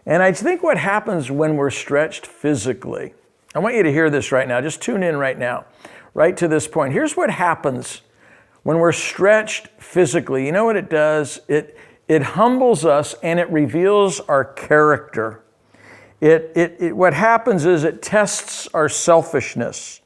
And 0.06 0.22
I 0.22 0.32
think 0.32 0.62
what 0.62 0.78
happens 0.78 1.30
when 1.30 1.56
we're 1.56 1.70
stretched 1.70 2.26
physically, 2.26 3.12
I 3.54 3.58
want 3.58 3.74
you 3.74 3.82
to 3.82 3.92
hear 3.92 4.08
this 4.08 4.30
right 4.30 4.46
now. 4.46 4.60
Just 4.60 4.80
tune 4.80 5.02
in 5.02 5.16
right 5.16 5.36
now, 5.36 5.66
right 6.14 6.36
to 6.36 6.46
this 6.46 6.68
point. 6.68 6.92
Here's 6.92 7.16
what 7.16 7.30
happens 7.30 8.02
when 8.62 8.78
we're 8.78 8.92
stretched 8.92 9.68
physically, 9.78 10.46
you 10.46 10.52
know 10.52 10.64
what 10.64 10.76
it 10.76 10.90
does? 10.90 11.40
It, 11.46 11.78
it 12.08 12.22
humbles 12.22 12.84
us 12.84 13.14
and 13.22 13.38
it 13.38 13.50
reveals 13.50 14.20
our 14.20 14.44
character. 14.44 15.42
It, 16.20 16.52
it, 16.56 16.76
it, 16.80 16.96
what 16.96 17.14
happens 17.14 17.64
is 17.64 17.84
it 17.84 18.02
tests 18.02 18.68
our 18.74 18.88
selfishness, 18.88 20.00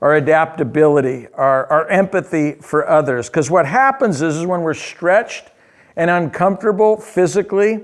our 0.00 0.14
adaptability, 0.14 1.28
our, 1.34 1.66
our 1.66 1.88
empathy 1.88 2.52
for 2.54 2.88
others. 2.88 3.28
Because 3.28 3.50
what 3.50 3.66
happens 3.66 4.20
is, 4.20 4.36
is 4.38 4.46
when 4.46 4.62
we're 4.62 4.74
stretched 4.74 5.50
and 5.96 6.10
uncomfortable 6.10 6.96
physically, 6.96 7.80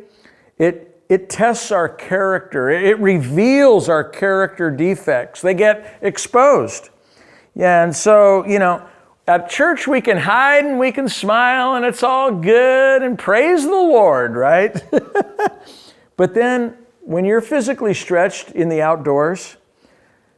it, 0.58 0.87
it 1.08 1.30
tests 1.30 1.70
our 1.70 1.88
character. 1.88 2.68
It, 2.70 2.98
reveals 2.98 3.88
our 3.88 4.04
character 4.04 4.70
defects. 4.70 5.40
They 5.40 5.54
get 5.54 5.98
exposed. 6.02 6.90
Yeah, 7.54 7.82
and 7.82 7.96
so, 7.96 8.46
you 8.46 8.58
know, 8.58 8.86
at 9.26 9.48
church, 9.50 9.86
we 9.86 10.00
can 10.00 10.16
hide 10.16 10.64
and 10.64 10.78
we 10.78 10.92
can 10.92 11.08
smile 11.08 11.74
and 11.74 11.84
it's 11.84 12.02
all 12.02 12.30
good 12.30 13.02
and 13.02 13.18
praise 13.18 13.64
the 13.64 13.70
Lord, 13.70 14.34
right? 14.36 14.82
but 16.16 16.34
then 16.34 16.76
when 17.00 17.24
you're 17.24 17.40
physically 17.40 17.94
stretched 17.94 18.50
in 18.50 18.68
the 18.68 18.82
outdoors, 18.82 19.56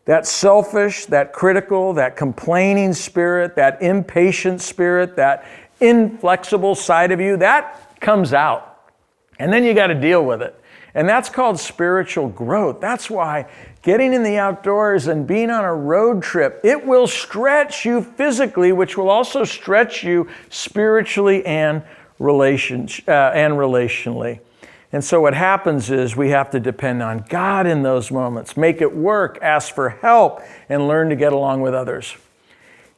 that 0.06 0.26
selfish, 0.26 1.06
that 1.06 1.32
critical, 1.32 1.92
that 1.94 2.16
complaining 2.16 2.92
spirit, 2.94 3.54
that 3.56 3.80
impatient 3.82 4.60
spirit, 4.60 5.16
that 5.16 5.44
inflexible 5.80 6.74
side 6.74 7.12
of 7.12 7.20
you, 7.20 7.36
that 7.36 8.00
comes 8.00 8.32
out. 8.32 8.92
And 9.38 9.52
then 9.52 9.64
you 9.64 9.72
got 9.72 9.88
to 9.88 9.94
deal 9.94 10.24
with 10.24 10.42
it. 10.42 10.59
And 10.94 11.08
that's 11.08 11.28
called 11.28 11.60
spiritual 11.60 12.28
growth. 12.28 12.80
That's 12.80 13.08
why 13.08 13.46
getting 13.82 14.12
in 14.12 14.22
the 14.22 14.38
outdoors 14.38 15.06
and 15.06 15.26
being 15.26 15.50
on 15.50 15.64
a 15.64 15.74
road 15.74 16.22
trip, 16.22 16.60
it 16.64 16.84
will 16.84 17.06
stretch 17.06 17.84
you 17.84 18.02
physically, 18.02 18.72
which 18.72 18.98
will 18.98 19.08
also 19.08 19.44
stretch 19.44 20.02
you 20.02 20.28
spiritually 20.48 21.44
and, 21.46 21.82
relation, 22.18 22.88
uh, 23.08 23.30
and 23.34 23.54
relationally. 23.54 24.40
And 24.92 25.04
so 25.04 25.20
what 25.20 25.34
happens 25.34 25.90
is 25.90 26.16
we 26.16 26.30
have 26.30 26.50
to 26.50 26.60
depend 26.60 27.02
on 27.02 27.24
God 27.28 27.66
in 27.66 27.82
those 27.82 28.10
moments, 28.10 28.56
make 28.56 28.80
it 28.80 28.94
work, 28.94 29.38
ask 29.40 29.72
for 29.72 29.90
help, 29.90 30.40
and 30.68 30.88
learn 30.88 31.08
to 31.10 31.16
get 31.16 31.32
along 31.32 31.60
with 31.60 31.74
others. 31.74 32.16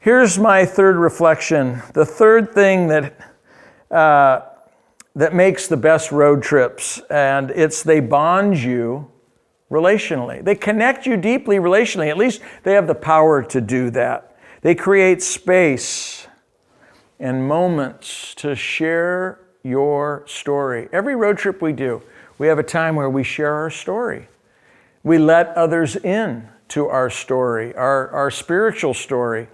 Here's 0.00 0.38
my 0.38 0.64
third 0.64 0.96
reflection. 0.96 1.82
The 1.92 2.06
third 2.06 2.54
thing 2.54 2.88
that 2.88 3.14
uh, 3.90 4.40
that 5.14 5.34
makes 5.34 5.66
the 5.66 5.76
best 5.76 6.10
road 6.10 6.42
trips, 6.42 7.00
and 7.10 7.50
it's 7.50 7.82
they 7.82 8.00
bond 8.00 8.58
you 8.58 9.10
relationally. 9.70 10.42
They 10.42 10.54
connect 10.54 11.06
you 11.06 11.16
deeply 11.16 11.56
relationally. 11.56 12.08
At 12.08 12.16
least 12.16 12.40
they 12.62 12.74
have 12.74 12.86
the 12.86 12.94
power 12.94 13.42
to 13.42 13.60
do 13.60 13.90
that. 13.90 14.36
They 14.62 14.74
create 14.74 15.22
space 15.22 16.26
and 17.18 17.46
moments 17.46 18.34
to 18.36 18.54
share 18.54 19.40
your 19.62 20.24
story. 20.26 20.88
Every 20.92 21.14
road 21.14 21.38
trip 21.38 21.62
we 21.62 21.72
do, 21.72 22.02
we 22.38 22.46
have 22.46 22.58
a 22.58 22.64
time 22.64 22.96
where 22.96 23.10
we 23.10 23.22
share 23.22 23.54
our 23.54 23.70
story. 23.70 24.28
We 25.02 25.18
let 25.18 25.48
others 25.48 25.96
in 25.96 26.48
to 26.68 26.88
our 26.88 27.10
story, 27.10 27.74
our, 27.74 28.08
our 28.10 28.30
spiritual 28.30 28.94
story, 28.94 29.48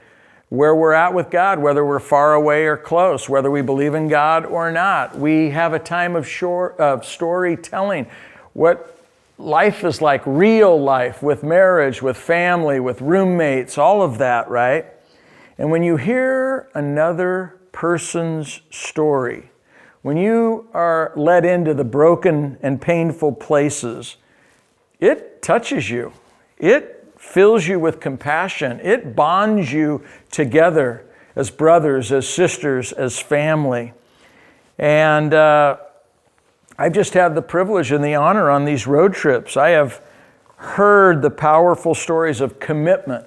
where 0.48 0.74
we're 0.74 0.92
at 0.92 1.12
with 1.12 1.30
God, 1.30 1.58
whether 1.58 1.84
we're 1.84 1.98
far 1.98 2.34
away 2.34 2.64
or 2.64 2.76
close, 2.76 3.28
whether 3.28 3.50
we 3.50 3.60
believe 3.60 3.94
in 3.94 4.08
God 4.08 4.46
or 4.46 4.72
not. 4.72 5.18
We 5.18 5.50
have 5.50 5.74
a 5.74 5.78
time 5.78 6.16
of, 6.16 6.26
short, 6.26 6.78
of 6.78 7.04
storytelling. 7.04 8.06
What 8.54 8.98
life 9.36 9.84
is 9.84 10.00
like 10.00 10.22
real 10.24 10.80
life 10.80 11.22
with 11.22 11.42
marriage, 11.42 12.02
with 12.02 12.16
family, 12.16 12.80
with 12.80 13.00
roommates, 13.02 13.76
all 13.76 14.00
of 14.02 14.18
that, 14.18 14.48
right? 14.48 14.86
And 15.58 15.70
when 15.70 15.82
you 15.82 15.96
hear 15.96 16.70
another 16.74 17.58
person's 17.72 18.62
story, 18.70 19.50
when 20.02 20.16
you 20.16 20.68
are 20.72 21.12
led 21.14 21.44
into 21.44 21.74
the 21.74 21.84
broken 21.84 22.56
and 22.62 22.80
painful 22.80 23.32
places, 23.32 24.16
it 24.98 25.42
touches 25.42 25.90
you. 25.90 26.12
It 26.56 26.97
fills 27.28 27.66
you 27.66 27.78
with 27.78 28.00
compassion. 28.00 28.80
It 28.82 29.14
bonds 29.14 29.70
you 29.70 30.02
together 30.30 31.04
as 31.36 31.50
brothers, 31.50 32.10
as 32.10 32.26
sisters, 32.26 32.90
as 32.92 33.18
family. 33.18 33.92
And 34.78 35.34
uh, 35.34 35.76
I've 36.78 36.94
just 36.94 37.12
had 37.12 37.34
the 37.34 37.42
privilege 37.42 37.92
and 37.92 38.02
the 38.02 38.14
honor 38.14 38.50
on 38.50 38.64
these 38.64 38.86
road 38.86 39.12
trips. 39.12 39.56
I 39.56 39.70
have 39.70 40.02
heard 40.56 41.20
the 41.20 41.30
powerful 41.30 41.94
stories 41.94 42.40
of 42.40 42.58
commitment, 42.58 43.26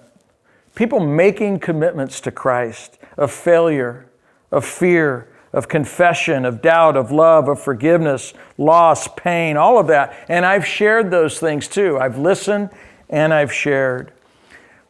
people 0.74 1.00
making 1.00 1.60
commitments 1.60 2.20
to 2.22 2.32
Christ, 2.32 2.98
of 3.18 3.32
failure, 3.32 4.10
of 4.52 4.66
fear, 4.66 5.30
of 5.54 5.68
confession, 5.68 6.44
of 6.44 6.62
doubt, 6.62 6.98
of 6.98 7.12
love, 7.12 7.48
of 7.48 7.62
forgiveness, 7.62 8.34
loss, 8.58 9.08
pain, 9.16 9.58
all 9.58 9.78
of 9.78 9.88
that. 9.88 10.26
And 10.28 10.46
I've 10.46 10.66
shared 10.66 11.12
those 11.12 11.40
things 11.40 11.68
too. 11.68 12.00
I've 12.00 12.18
listened 12.18 12.72
and 13.12 13.34
I've 13.34 13.54
shared. 13.54 14.14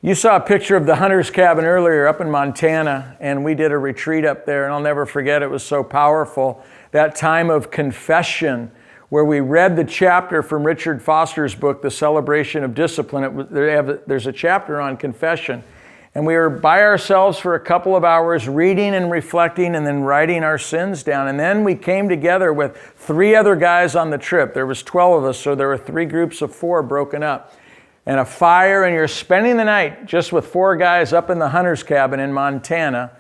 You 0.04 0.16
saw 0.16 0.38
a 0.38 0.40
picture 0.40 0.76
of 0.76 0.86
the 0.86 0.96
hunter's 0.96 1.30
cabin 1.30 1.66
earlier 1.66 2.08
up 2.08 2.22
in 2.22 2.32
Montana, 2.32 3.18
and 3.20 3.44
we 3.44 3.54
did 3.54 3.72
a 3.72 3.78
retreat 3.78 4.26
up 4.26 4.46
there, 4.46 4.64
and 4.64 4.74
I'll 4.74 4.80
never 4.80 5.06
forget 5.06 5.44
it 5.44 5.50
was 5.50 5.64
so 5.64 5.84
powerful 5.84 6.64
that 6.92 7.16
time 7.16 7.50
of 7.50 7.70
confession 7.70 8.72
where 9.10 9.26
we 9.26 9.42
read 9.42 9.76
the 9.76 9.84
chapter 9.84 10.42
from 10.42 10.64
Richard 10.64 11.02
Foster's 11.02 11.54
book, 11.54 11.82
The 11.82 11.92
Celebration 11.92 12.64
of 12.64 12.74
Discipline. 12.74 13.48
It, 13.52 14.08
there's 14.08 14.26
a 14.26 14.32
chapter 14.32 14.80
on 14.80 14.96
confession. 14.96 15.64
And 16.16 16.26
we 16.26 16.36
were 16.36 16.50
by 16.50 16.82
ourselves 16.82 17.38
for 17.38 17.56
a 17.56 17.60
couple 17.60 17.96
of 17.96 18.04
hours 18.04 18.48
reading 18.48 18.96
and 18.96 19.12
reflecting 19.12 19.76
and 19.76 19.86
then 19.86 20.04
writing 20.04 20.44
our 20.44 20.58
sins 20.58 21.04
down. 21.04 21.28
And 21.28 21.40
then 21.40 21.64
we 21.64 21.76
came 21.76 22.10
together 22.10 22.52
with 22.52 22.76
three 22.98 23.36
other 23.36 23.56
guys 23.56 23.96
on 23.96 24.10
the 24.10 24.18
trip. 24.18 24.54
There 24.54 24.66
was 24.66 24.82
12 24.84 25.24
of 25.24 25.30
us, 25.30 25.38
so 25.38 25.56
there 25.56 25.68
were 25.68 25.78
three 25.78 26.06
groups 26.06 26.42
of 26.42 26.54
four 26.54 26.82
broken 26.82 27.22
up. 27.22 27.54
And 28.06 28.20
a 28.20 28.26
fire, 28.26 28.84
and 28.84 28.96
you're 28.96 29.08
spending 29.08 29.58
the 29.58 29.64
night 29.64 30.06
just 30.06 30.34
with 30.34 30.48
four 30.48 30.76
guys 30.76 31.14
up 31.14 31.30
in 31.30 31.40
the 31.40 31.50
hunter's 31.50 31.84
cabin 31.84 32.20
in 32.20 32.34
Montana. 32.34 33.12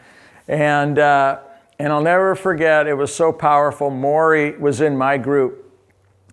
And 0.48 0.98
uh, 0.98 1.40
and 1.82 1.92
I'll 1.92 2.04
never 2.04 2.36
forget, 2.36 2.86
it 2.86 2.94
was 2.94 3.12
so 3.12 3.34
powerful. 3.34 3.90
Maury 3.90 4.56
was 4.56 4.82
in 4.82 4.96
my 4.96 5.18
group. 5.18 5.68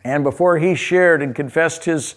And 0.04 0.22
before 0.22 0.58
he 0.58 0.74
shared 0.74 1.22
and 1.22 1.34
confessed 1.34 1.86
his, 1.86 2.16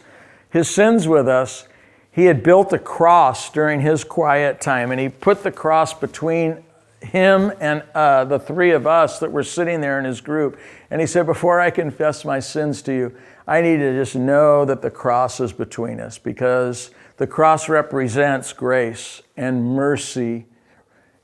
his 0.50 0.70
sins 0.70 1.08
with 1.08 1.30
us, 1.30 1.66
he 2.12 2.26
had 2.26 2.44
built 2.44 2.74
a 2.74 2.78
cross 2.78 3.50
during 3.50 3.80
his 3.80 4.04
quiet 4.04 4.60
time. 4.60 4.92
And 4.92 5.00
he 5.00 5.08
put 5.08 5.44
the 5.44 5.52
cross 5.52 5.94
between 5.94 6.62
him 7.02 7.54
and 7.62 7.84
uh, 7.96 8.26
the 8.26 8.38
three 8.38 8.72
of 8.72 8.86
us 8.86 9.20
that 9.20 9.32
were 9.32 9.44
sitting 9.44 9.80
there 9.80 9.98
in 9.98 10.04
his 10.04 10.20
group. 10.20 10.60
And 10.90 11.00
he 11.00 11.08
said, 11.08 11.26
Before 11.26 11.62
I 11.62 11.72
confess 11.72 12.26
my 12.26 12.42
sins 12.42 12.82
to 12.82 12.94
you, 12.94 13.16
I 13.48 13.62
need 13.62 13.78
to 13.78 13.94
just 13.94 14.16
know 14.16 14.66
that 14.66 14.82
the 14.82 14.92
cross 14.92 15.40
is 15.40 15.52
between 15.52 16.00
us 16.00 16.18
because 16.18 16.92
the 17.18 17.28
cross 17.28 17.70
represents 17.70 18.54
grace 18.54 19.22
and 19.36 19.64
mercy 19.64 20.46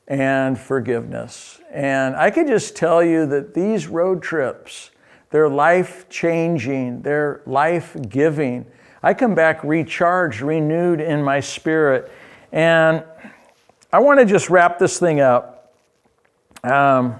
and 0.07 0.57
forgiveness. 0.57 1.59
And 1.71 2.15
I 2.15 2.31
can 2.31 2.47
just 2.47 2.75
tell 2.75 3.03
you 3.03 3.25
that 3.27 3.53
these 3.53 3.87
road 3.87 4.21
trips, 4.21 4.91
they're 5.29 5.49
life 5.49 6.07
changing, 6.09 7.01
they're 7.01 7.41
life 7.45 7.95
giving. 8.09 8.65
I 9.03 9.13
come 9.13 9.35
back 9.35 9.63
recharged, 9.63 10.41
renewed 10.41 11.01
in 11.01 11.21
my 11.21 11.39
spirit. 11.39 12.11
And 12.51 13.03
I 13.91 13.99
want 13.99 14.19
to 14.19 14.25
just 14.25 14.49
wrap 14.49 14.79
this 14.79 14.99
thing 14.99 15.19
up 15.19 15.73
um, 16.63 17.15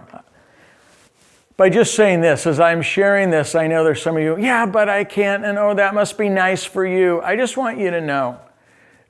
by 1.57 1.69
just 1.69 1.95
saying 1.95 2.21
this. 2.21 2.45
As 2.45 2.59
I'm 2.59 2.81
sharing 2.81 3.31
this, 3.31 3.55
I 3.55 3.67
know 3.67 3.83
there's 3.83 4.01
some 4.01 4.15
of 4.15 4.23
you, 4.23 4.37
yeah, 4.37 4.65
but 4.65 4.87
I 4.87 5.03
can't, 5.03 5.43
and 5.43 5.57
oh, 5.57 5.73
that 5.73 5.93
must 5.93 6.17
be 6.17 6.29
nice 6.29 6.63
for 6.63 6.85
you. 6.85 7.19
I 7.21 7.35
just 7.35 7.57
want 7.57 7.79
you 7.79 7.89
to 7.89 7.99
know 7.99 8.39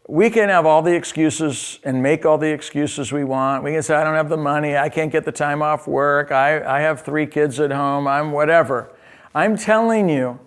we 0.10 0.30
can 0.30 0.48
have 0.48 0.66
all 0.66 0.82
the 0.82 0.96
excuses 0.96 1.80
and 1.84 2.02
make 2.02 2.26
all 2.26 2.38
the 2.38 2.50
excuses 2.50 3.12
we 3.12 3.26
want. 3.26 3.62
We 3.64 3.74
can 3.74 3.84
say, 3.84 3.94
I 3.94 4.06
don't 4.06 4.16
have 4.16 4.30
the 4.30 4.38
money, 4.38 4.78
I 4.78 4.88
can't 4.88 5.12
get 5.12 5.26
the 5.26 5.32
time 5.34 5.62
off 5.62 5.86
work, 5.86 6.32
I, 6.32 6.64
I 6.64 6.80
have 6.80 7.02
three 7.02 7.28
kids 7.28 7.60
at 7.60 7.72
home, 7.72 8.08
I'm 8.08 8.32
whatever. 8.32 8.96
I'm 9.36 9.58
telling 9.58 10.10
you, 10.10 10.40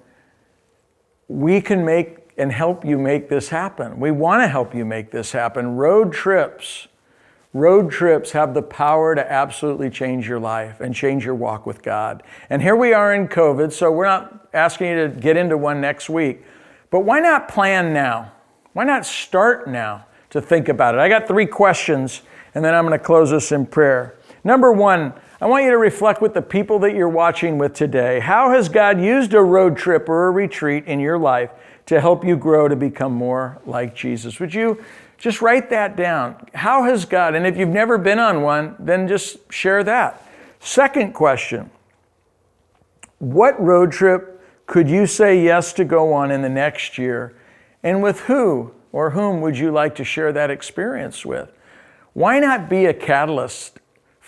we 1.28 1.60
can 1.60 1.84
make 1.84 2.16
and 2.38 2.50
help 2.50 2.86
you 2.86 2.96
make 2.96 3.28
this 3.28 3.50
happen. 3.50 4.00
We 4.00 4.10
want 4.10 4.42
to 4.42 4.48
help 4.48 4.74
you 4.74 4.86
make 4.86 5.10
this 5.10 5.32
happen. 5.32 5.76
Road 5.76 6.10
trips, 6.10 6.88
road 7.52 7.90
trips 7.90 8.30
have 8.32 8.54
the 8.54 8.62
power 8.62 9.14
to 9.14 9.32
absolutely 9.32 9.90
change 9.90 10.28
your 10.28 10.38
life 10.38 10.80
and 10.80 10.94
change 10.94 11.24
your 11.24 11.34
walk 11.34 11.66
with 11.66 11.82
God. 11.82 12.22
And 12.48 12.62
here 12.62 12.76
we 12.76 12.92
are 12.92 13.12
in 13.14 13.26
COVID, 13.26 13.72
so 13.72 13.90
we're 13.90 14.04
not 14.04 14.48
asking 14.52 14.88
you 14.88 15.08
to 15.08 15.08
get 15.08 15.36
into 15.36 15.56
one 15.56 15.80
next 15.80 16.08
week. 16.08 16.44
But 16.90 17.00
why 17.00 17.20
not 17.20 17.48
plan 17.48 17.92
now? 17.92 18.32
Why 18.72 18.84
not 18.84 19.04
start 19.04 19.68
now 19.68 20.06
to 20.30 20.40
think 20.40 20.68
about 20.68 20.94
it? 20.94 21.00
I 21.00 21.08
got 21.08 21.26
three 21.26 21.46
questions, 21.46 22.22
and 22.54 22.64
then 22.64 22.74
I'm 22.74 22.86
going 22.86 22.98
to 22.98 23.04
close 23.04 23.30
this 23.30 23.50
in 23.50 23.66
prayer. 23.66 24.16
Number 24.44 24.72
one, 24.72 25.12
I 25.40 25.46
want 25.46 25.64
you 25.64 25.70
to 25.70 25.78
reflect 25.78 26.22
with 26.22 26.34
the 26.34 26.42
people 26.42 26.78
that 26.80 26.94
you're 26.94 27.08
watching 27.08 27.58
with 27.58 27.74
today. 27.74 28.20
How 28.20 28.50
has 28.50 28.68
God 28.68 29.00
used 29.00 29.34
a 29.34 29.42
road 29.42 29.76
trip 29.76 30.08
or 30.08 30.28
a 30.28 30.30
retreat 30.30 30.84
in 30.86 31.00
your 31.00 31.18
life 31.18 31.50
to 31.86 32.00
help 32.00 32.24
you 32.24 32.36
grow 32.36 32.68
to 32.68 32.76
become 32.76 33.12
more 33.12 33.60
like 33.66 33.94
Jesus? 33.94 34.38
Would 34.38 34.54
you 34.54 34.84
just 35.20 35.42
write 35.42 35.68
that 35.68 35.96
down? 35.96 36.46
How 36.54 36.84
has 36.84 37.04
God, 37.04 37.34
and 37.34 37.46
if 37.46 37.56
you've 37.56 37.68
never 37.68 37.98
been 37.98 38.18
on 38.18 38.40
one, 38.42 38.74
then 38.78 39.06
just 39.06 39.52
share 39.52 39.84
that. 39.84 40.26
Second 40.60 41.12
question 41.12 41.70
What 43.18 43.60
road 43.60 43.92
trip 43.92 44.42
could 44.66 44.88
you 44.88 45.06
say 45.06 45.42
yes 45.42 45.74
to 45.74 45.84
go 45.84 46.12
on 46.14 46.30
in 46.30 46.40
the 46.40 46.48
next 46.48 46.96
year 46.96 47.36
and 47.82 48.02
with 48.02 48.20
who 48.20 48.72
or 48.92 49.10
whom 49.10 49.40
would 49.42 49.58
you 49.58 49.70
like 49.70 49.94
to 49.96 50.04
share 50.04 50.32
that 50.32 50.50
experience 50.50 51.24
with? 51.26 51.52
Why 52.14 52.40
not 52.40 52.70
be 52.70 52.86
a 52.86 52.94
catalyst 52.94 53.78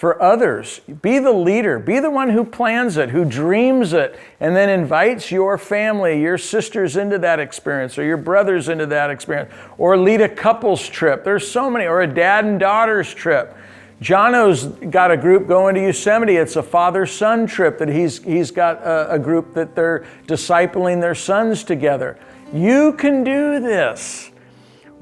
for 0.02 0.20
others? 0.20 0.80
Be 1.00 1.20
the 1.20 1.30
leader, 1.30 1.78
be 1.78 2.00
the 2.00 2.10
one 2.10 2.30
who 2.30 2.44
plans 2.44 2.96
it, 2.96 3.10
who 3.10 3.24
dreams 3.24 3.92
it, 3.92 4.18
and 4.40 4.56
then 4.56 4.68
invites 4.68 5.30
your 5.30 5.56
family, 5.56 6.20
your 6.20 6.36
sisters 6.38 6.96
into 6.96 7.18
that 7.20 7.38
experience, 7.38 7.96
or 7.96 8.02
your 8.02 8.16
brothers 8.16 8.68
into 8.68 8.84
that 8.86 9.10
experience, 9.10 9.54
or 9.78 9.96
lead 9.96 10.20
a 10.20 10.28
couples 10.28 10.88
trip. 10.88 11.22
There's 11.22 11.48
so 11.48 11.70
many, 11.70 11.86
or 11.86 12.00
a 12.00 12.12
dad 12.12 12.44
and 12.44 12.58
daughters 12.58 13.14
trip. 13.14 13.56
Jono's 14.00 14.64
got 14.64 15.12
a 15.12 15.16
group 15.16 15.46
going 15.46 15.76
to 15.76 15.80
Yosemite. 15.80 16.34
It's 16.34 16.56
a 16.56 16.64
father 16.64 17.06
son 17.06 17.46
trip 17.46 17.78
that 17.78 17.88
he's, 17.88 18.20
he's 18.24 18.50
got 18.50 18.82
a, 18.82 19.12
a 19.12 19.18
group 19.20 19.54
that 19.54 19.76
they're 19.76 20.04
discipling 20.26 21.00
their 21.00 21.14
sons 21.14 21.62
together. 21.62 22.18
You 22.52 22.94
can 22.94 23.22
do 23.22 23.60
this. 23.60 24.31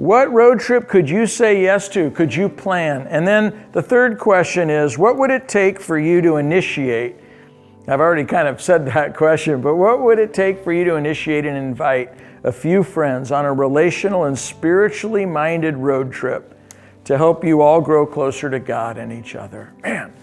What 0.00 0.32
road 0.32 0.60
trip 0.60 0.88
could 0.88 1.10
you 1.10 1.26
say 1.26 1.60
yes 1.60 1.86
to? 1.90 2.10
Could 2.12 2.34
you 2.34 2.48
plan? 2.48 3.06
And 3.08 3.28
then 3.28 3.66
the 3.72 3.82
third 3.82 4.18
question 4.18 4.70
is 4.70 4.96
what 4.96 5.18
would 5.18 5.30
it 5.30 5.46
take 5.46 5.78
for 5.78 5.98
you 5.98 6.22
to 6.22 6.36
initiate? 6.36 7.16
I've 7.86 8.00
already 8.00 8.24
kind 8.24 8.48
of 8.48 8.62
said 8.62 8.86
that 8.86 9.14
question, 9.18 9.60
but 9.60 9.76
what 9.76 10.00
would 10.00 10.18
it 10.18 10.32
take 10.32 10.64
for 10.64 10.72
you 10.72 10.84
to 10.84 10.94
initiate 10.94 11.44
and 11.44 11.54
invite 11.54 12.14
a 12.44 12.50
few 12.50 12.82
friends 12.82 13.30
on 13.30 13.44
a 13.44 13.52
relational 13.52 14.24
and 14.24 14.38
spiritually 14.38 15.26
minded 15.26 15.76
road 15.76 16.10
trip 16.10 16.58
to 17.04 17.18
help 17.18 17.44
you 17.44 17.60
all 17.60 17.82
grow 17.82 18.06
closer 18.06 18.48
to 18.48 18.58
God 18.58 18.96
and 18.96 19.12
each 19.12 19.34
other? 19.34 19.70
Man, 19.82 20.14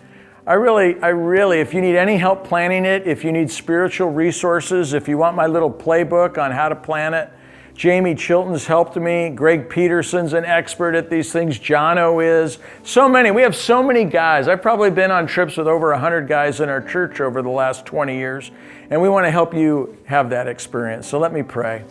I 0.47 0.53
really, 0.53 0.99
I 1.03 1.09
really, 1.09 1.59
if 1.59 1.75
you 1.75 1.81
need 1.81 1.95
any 1.95 2.17
help 2.17 2.43
planning 2.43 2.83
it, 2.83 3.05
if 3.05 3.23
you 3.23 3.31
need 3.31 3.51
spiritual 3.51 4.09
resources, 4.09 4.93
if 4.93 5.07
you 5.07 5.19
want 5.19 5.35
my 5.35 5.45
little 5.45 5.71
playbook 5.71 6.39
on 6.39 6.49
how 6.51 6.67
to 6.67 6.75
plan 6.75 7.13
it, 7.13 7.29
Jamie 7.77 8.15
Chilton's 8.15 8.65
helped 8.65 8.97
me. 8.97 9.29
Greg 9.29 9.69
Peterson's 9.69 10.33
an 10.33 10.43
expert 10.43 10.95
at 10.95 11.09
these 11.09 11.31
things. 11.31 11.57
Jono 11.57 12.21
is. 12.25 12.57
So 12.83 13.07
many. 13.07 13.31
We 13.31 13.43
have 13.43 13.55
so 13.55 13.81
many 13.81 14.03
guys. 14.03 14.49
I've 14.49 14.61
probably 14.61 14.89
been 14.89 15.11
on 15.11 15.27
trips 15.27 15.55
with 15.55 15.67
over 15.67 15.91
100 15.91 16.27
guys 16.27 16.59
in 16.59 16.67
our 16.67 16.81
church 16.81 17.21
over 17.21 17.41
the 17.41 17.49
last 17.49 17.85
20 17.85 18.17
years, 18.17 18.51
and 18.89 19.01
we 19.01 19.07
want 19.07 19.25
to 19.25 19.31
help 19.31 19.53
you 19.53 19.95
have 20.07 20.31
that 20.31 20.47
experience. 20.47 21.07
So 21.07 21.19
let 21.19 21.31
me 21.31 21.43
pray. 21.43 21.85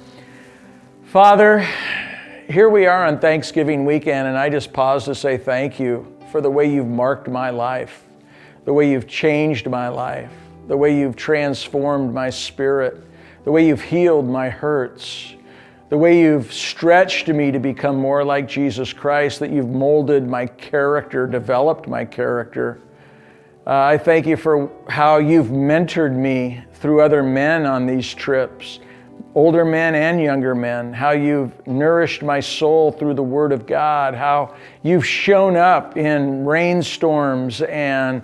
Father, 1.04 1.66
here 2.50 2.68
we 2.68 2.86
are 2.86 3.06
on 3.06 3.18
Thanksgiving 3.18 3.86
weekend, 3.86 4.26
and 4.28 4.36
I 4.36 4.50
just 4.50 4.72
pause 4.72 5.04
to 5.06 5.14
say 5.14 5.38
thank 5.38 5.80
you 5.80 6.12
for 6.32 6.40
the 6.40 6.50
way 6.50 6.70
you've 6.70 6.88
marked 6.88 7.28
my 7.28 7.48
life 7.48 8.02
the 8.66 8.72
way 8.72 8.90
you've 8.90 9.06
changed 9.06 9.70
my 9.70 9.88
life, 9.88 10.32
the 10.66 10.76
way 10.76 10.98
you've 10.98 11.16
transformed 11.16 12.12
my 12.12 12.28
spirit, 12.28 13.00
the 13.44 13.52
way 13.52 13.64
you've 13.64 13.80
healed 13.80 14.28
my 14.28 14.50
hurts, 14.50 15.35
the 15.88 15.96
way 15.96 16.20
you've 16.20 16.52
stretched 16.52 17.28
me 17.28 17.52
to 17.52 17.60
become 17.60 17.96
more 17.96 18.24
like 18.24 18.48
Jesus 18.48 18.92
Christ, 18.92 19.38
that 19.40 19.50
you've 19.50 19.68
molded 19.68 20.26
my 20.26 20.46
character, 20.46 21.26
developed 21.26 21.86
my 21.86 22.04
character. 22.04 22.80
Uh, 23.66 23.74
I 23.74 23.98
thank 23.98 24.26
you 24.26 24.36
for 24.36 24.70
how 24.88 25.18
you've 25.18 25.48
mentored 25.48 26.14
me 26.14 26.62
through 26.74 27.02
other 27.02 27.22
men 27.22 27.66
on 27.66 27.86
these 27.86 28.12
trips, 28.12 28.80
older 29.34 29.64
men 29.64 29.94
and 29.94 30.20
younger 30.20 30.54
men, 30.56 30.92
how 30.92 31.12
you've 31.12 31.66
nourished 31.68 32.22
my 32.22 32.40
soul 32.40 32.90
through 32.90 33.14
the 33.14 33.22
Word 33.22 33.52
of 33.52 33.66
God, 33.66 34.14
how 34.14 34.56
you've 34.82 35.06
shown 35.06 35.56
up 35.56 35.96
in 35.96 36.44
rainstorms 36.44 37.62
and 37.62 38.22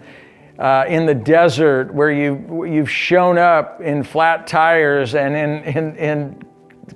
uh, 0.59 0.85
in 0.89 1.07
the 1.07 1.15
desert 1.15 1.95
where 1.95 2.11
you, 2.11 2.65
you've 2.65 2.91
shown 2.91 3.39
up 3.39 3.81
in 3.81 4.03
flat 4.03 4.47
tires 4.47 5.15
and 5.15 5.35
in, 5.35 5.77
in, 5.77 5.97
in 5.97 6.45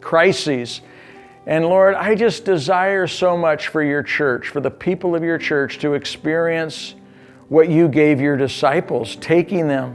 crises. 0.01 0.81
And 1.47 1.65
Lord, 1.65 1.95
I 1.95 2.15
just 2.15 2.45
desire 2.45 3.07
so 3.07 3.37
much 3.37 3.69
for 3.69 3.83
your 3.83 4.03
church, 4.03 4.49
for 4.49 4.61
the 4.61 4.71
people 4.71 5.15
of 5.15 5.23
your 5.23 5.39
church 5.39 5.79
to 5.79 5.95
experience 5.95 6.95
what 7.49 7.69
you 7.69 7.89
gave 7.89 8.21
your 8.21 8.37
disciples, 8.37 9.17
taking 9.17 9.69
them 9.69 9.95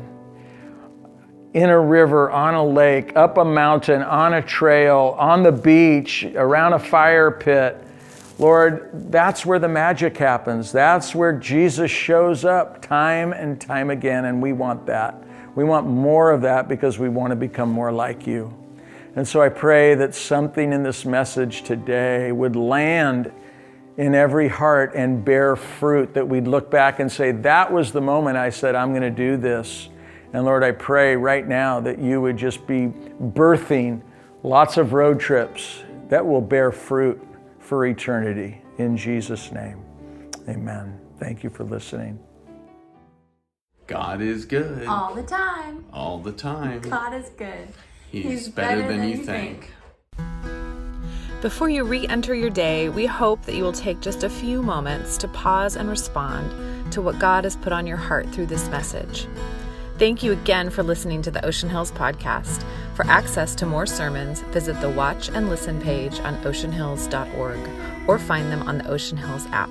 in 1.53 1.69
a 1.69 1.79
river, 1.79 2.31
on 2.31 2.53
a 2.53 2.65
lake, 2.65 3.15
up 3.17 3.37
a 3.37 3.43
mountain, 3.43 4.01
on 4.01 4.35
a 4.35 4.41
trail, 4.41 5.15
on 5.19 5.43
the 5.43 5.51
beach, 5.51 6.23
around 6.35 6.73
a 6.73 6.79
fire 6.79 7.29
pit 7.29 7.85
Lord, 8.41 8.89
that's 9.11 9.45
where 9.45 9.59
the 9.59 9.67
magic 9.67 10.17
happens. 10.17 10.71
That's 10.71 11.13
where 11.13 11.31
Jesus 11.31 11.91
shows 11.91 12.43
up 12.43 12.81
time 12.81 13.33
and 13.33 13.61
time 13.61 13.91
again, 13.91 14.25
and 14.25 14.41
we 14.41 14.51
want 14.51 14.87
that. 14.87 15.23
We 15.53 15.63
want 15.63 15.85
more 15.85 16.31
of 16.31 16.41
that 16.41 16.67
because 16.67 16.97
we 16.97 17.07
want 17.07 17.29
to 17.29 17.35
become 17.35 17.69
more 17.69 17.91
like 17.91 18.25
you. 18.25 18.51
And 19.15 19.27
so 19.27 19.41
I 19.41 19.49
pray 19.49 19.95
that 19.95 20.15
something 20.15 20.71
in 20.71 20.83
this 20.83 21.05
message 21.05 21.63
today 21.63 22.31
would 22.31 22.55
land 22.55 23.31
in 23.97 24.15
every 24.15 24.47
heart 24.47 24.93
and 24.95 25.23
bear 25.23 25.55
fruit, 25.55 26.13
that 26.13 26.27
we'd 26.27 26.47
look 26.47 26.71
back 26.71 26.99
and 26.99 27.11
say, 27.11 27.31
That 27.31 27.71
was 27.71 27.91
the 27.91 28.01
moment 28.01 28.37
I 28.37 28.49
said, 28.49 28.73
I'm 28.73 28.91
going 28.91 29.01
to 29.01 29.09
do 29.09 29.37
this. 29.37 29.89
And 30.33 30.45
Lord, 30.45 30.63
I 30.63 30.71
pray 30.71 31.15
right 31.15 31.45
now 31.45 31.81
that 31.81 31.99
you 31.99 32.21
would 32.21 32.37
just 32.37 32.65
be 32.65 32.87
birthing 33.21 34.01
lots 34.43 34.77
of 34.77 34.93
road 34.93 35.19
trips 35.19 35.83
that 36.07 36.25
will 36.25 36.41
bear 36.41 36.71
fruit 36.71 37.21
for 37.59 37.85
eternity. 37.85 38.61
In 38.77 38.95
Jesus' 38.95 39.51
name, 39.51 39.83
amen. 40.47 40.99
Thank 41.17 41.43
you 41.43 41.49
for 41.49 41.65
listening. 41.65 42.17
God 43.87 44.21
is 44.21 44.45
good. 44.45 44.87
All 44.87 45.13
the 45.13 45.23
time. 45.23 45.85
All 45.91 46.17
the 46.17 46.31
time. 46.31 46.79
God 46.81 47.13
is 47.13 47.29
good. 47.37 47.67
He's, 48.11 48.23
He's 48.23 48.49
better, 48.49 48.81
better, 48.81 48.97
than, 48.97 49.07
you 49.07 49.17
think. 49.17 49.71
think. 50.17 51.41
Before 51.41 51.69
you 51.69 51.85
re 51.85 52.05
enter 52.07 52.35
your 52.35 52.49
day, 52.49 52.89
we 52.89 53.05
hope 53.05 53.43
that 53.43 53.55
you 53.55 53.63
will 53.63 53.71
take 53.71 54.01
just 54.01 54.23
a 54.23 54.29
few 54.29 54.61
moments 54.61 55.17
to 55.17 55.29
pause 55.29 55.77
and 55.77 55.89
respond 55.89 56.91
to 56.91 57.01
what 57.01 57.19
God 57.19 57.45
has 57.45 57.55
put 57.55 57.71
on 57.71 57.87
your 57.87 57.97
heart 57.97 58.29
through 58.29 58.47
this 58.47 58.67
message. 58.67 59.27
Thank 59.97 60.23
you 60.23 60.33
again 60.33 60.69
for 60.69 60.83
listening 60.83 61.21
to 61.21 61.31
the 61.31 61.43
Ocean 61.45 61.69
Hills 61.69 61.91
Podcast. 61.93 62.65
For 62.95 63.05
access 63.05 63.55
to 63.55 63.65
more 63.65 63.85
sermons, 63.85 64.41
visit 64.51 64.79
the 64.81 64.89
Watch 64.89 65.29
and 65.29 65.49
Listen 65.49 65.79
page 65.79 66.19
on 66.19 66.35
oceanhills.org 66.43 67.59
or 68.07 68.19
find 68.19 68.51
them 68.51 68.63
on 68.63 68.79
the 68.79 68.89
Ocean 68.89 69.17
Hills 69.17 69.47
app. 69.51 69.69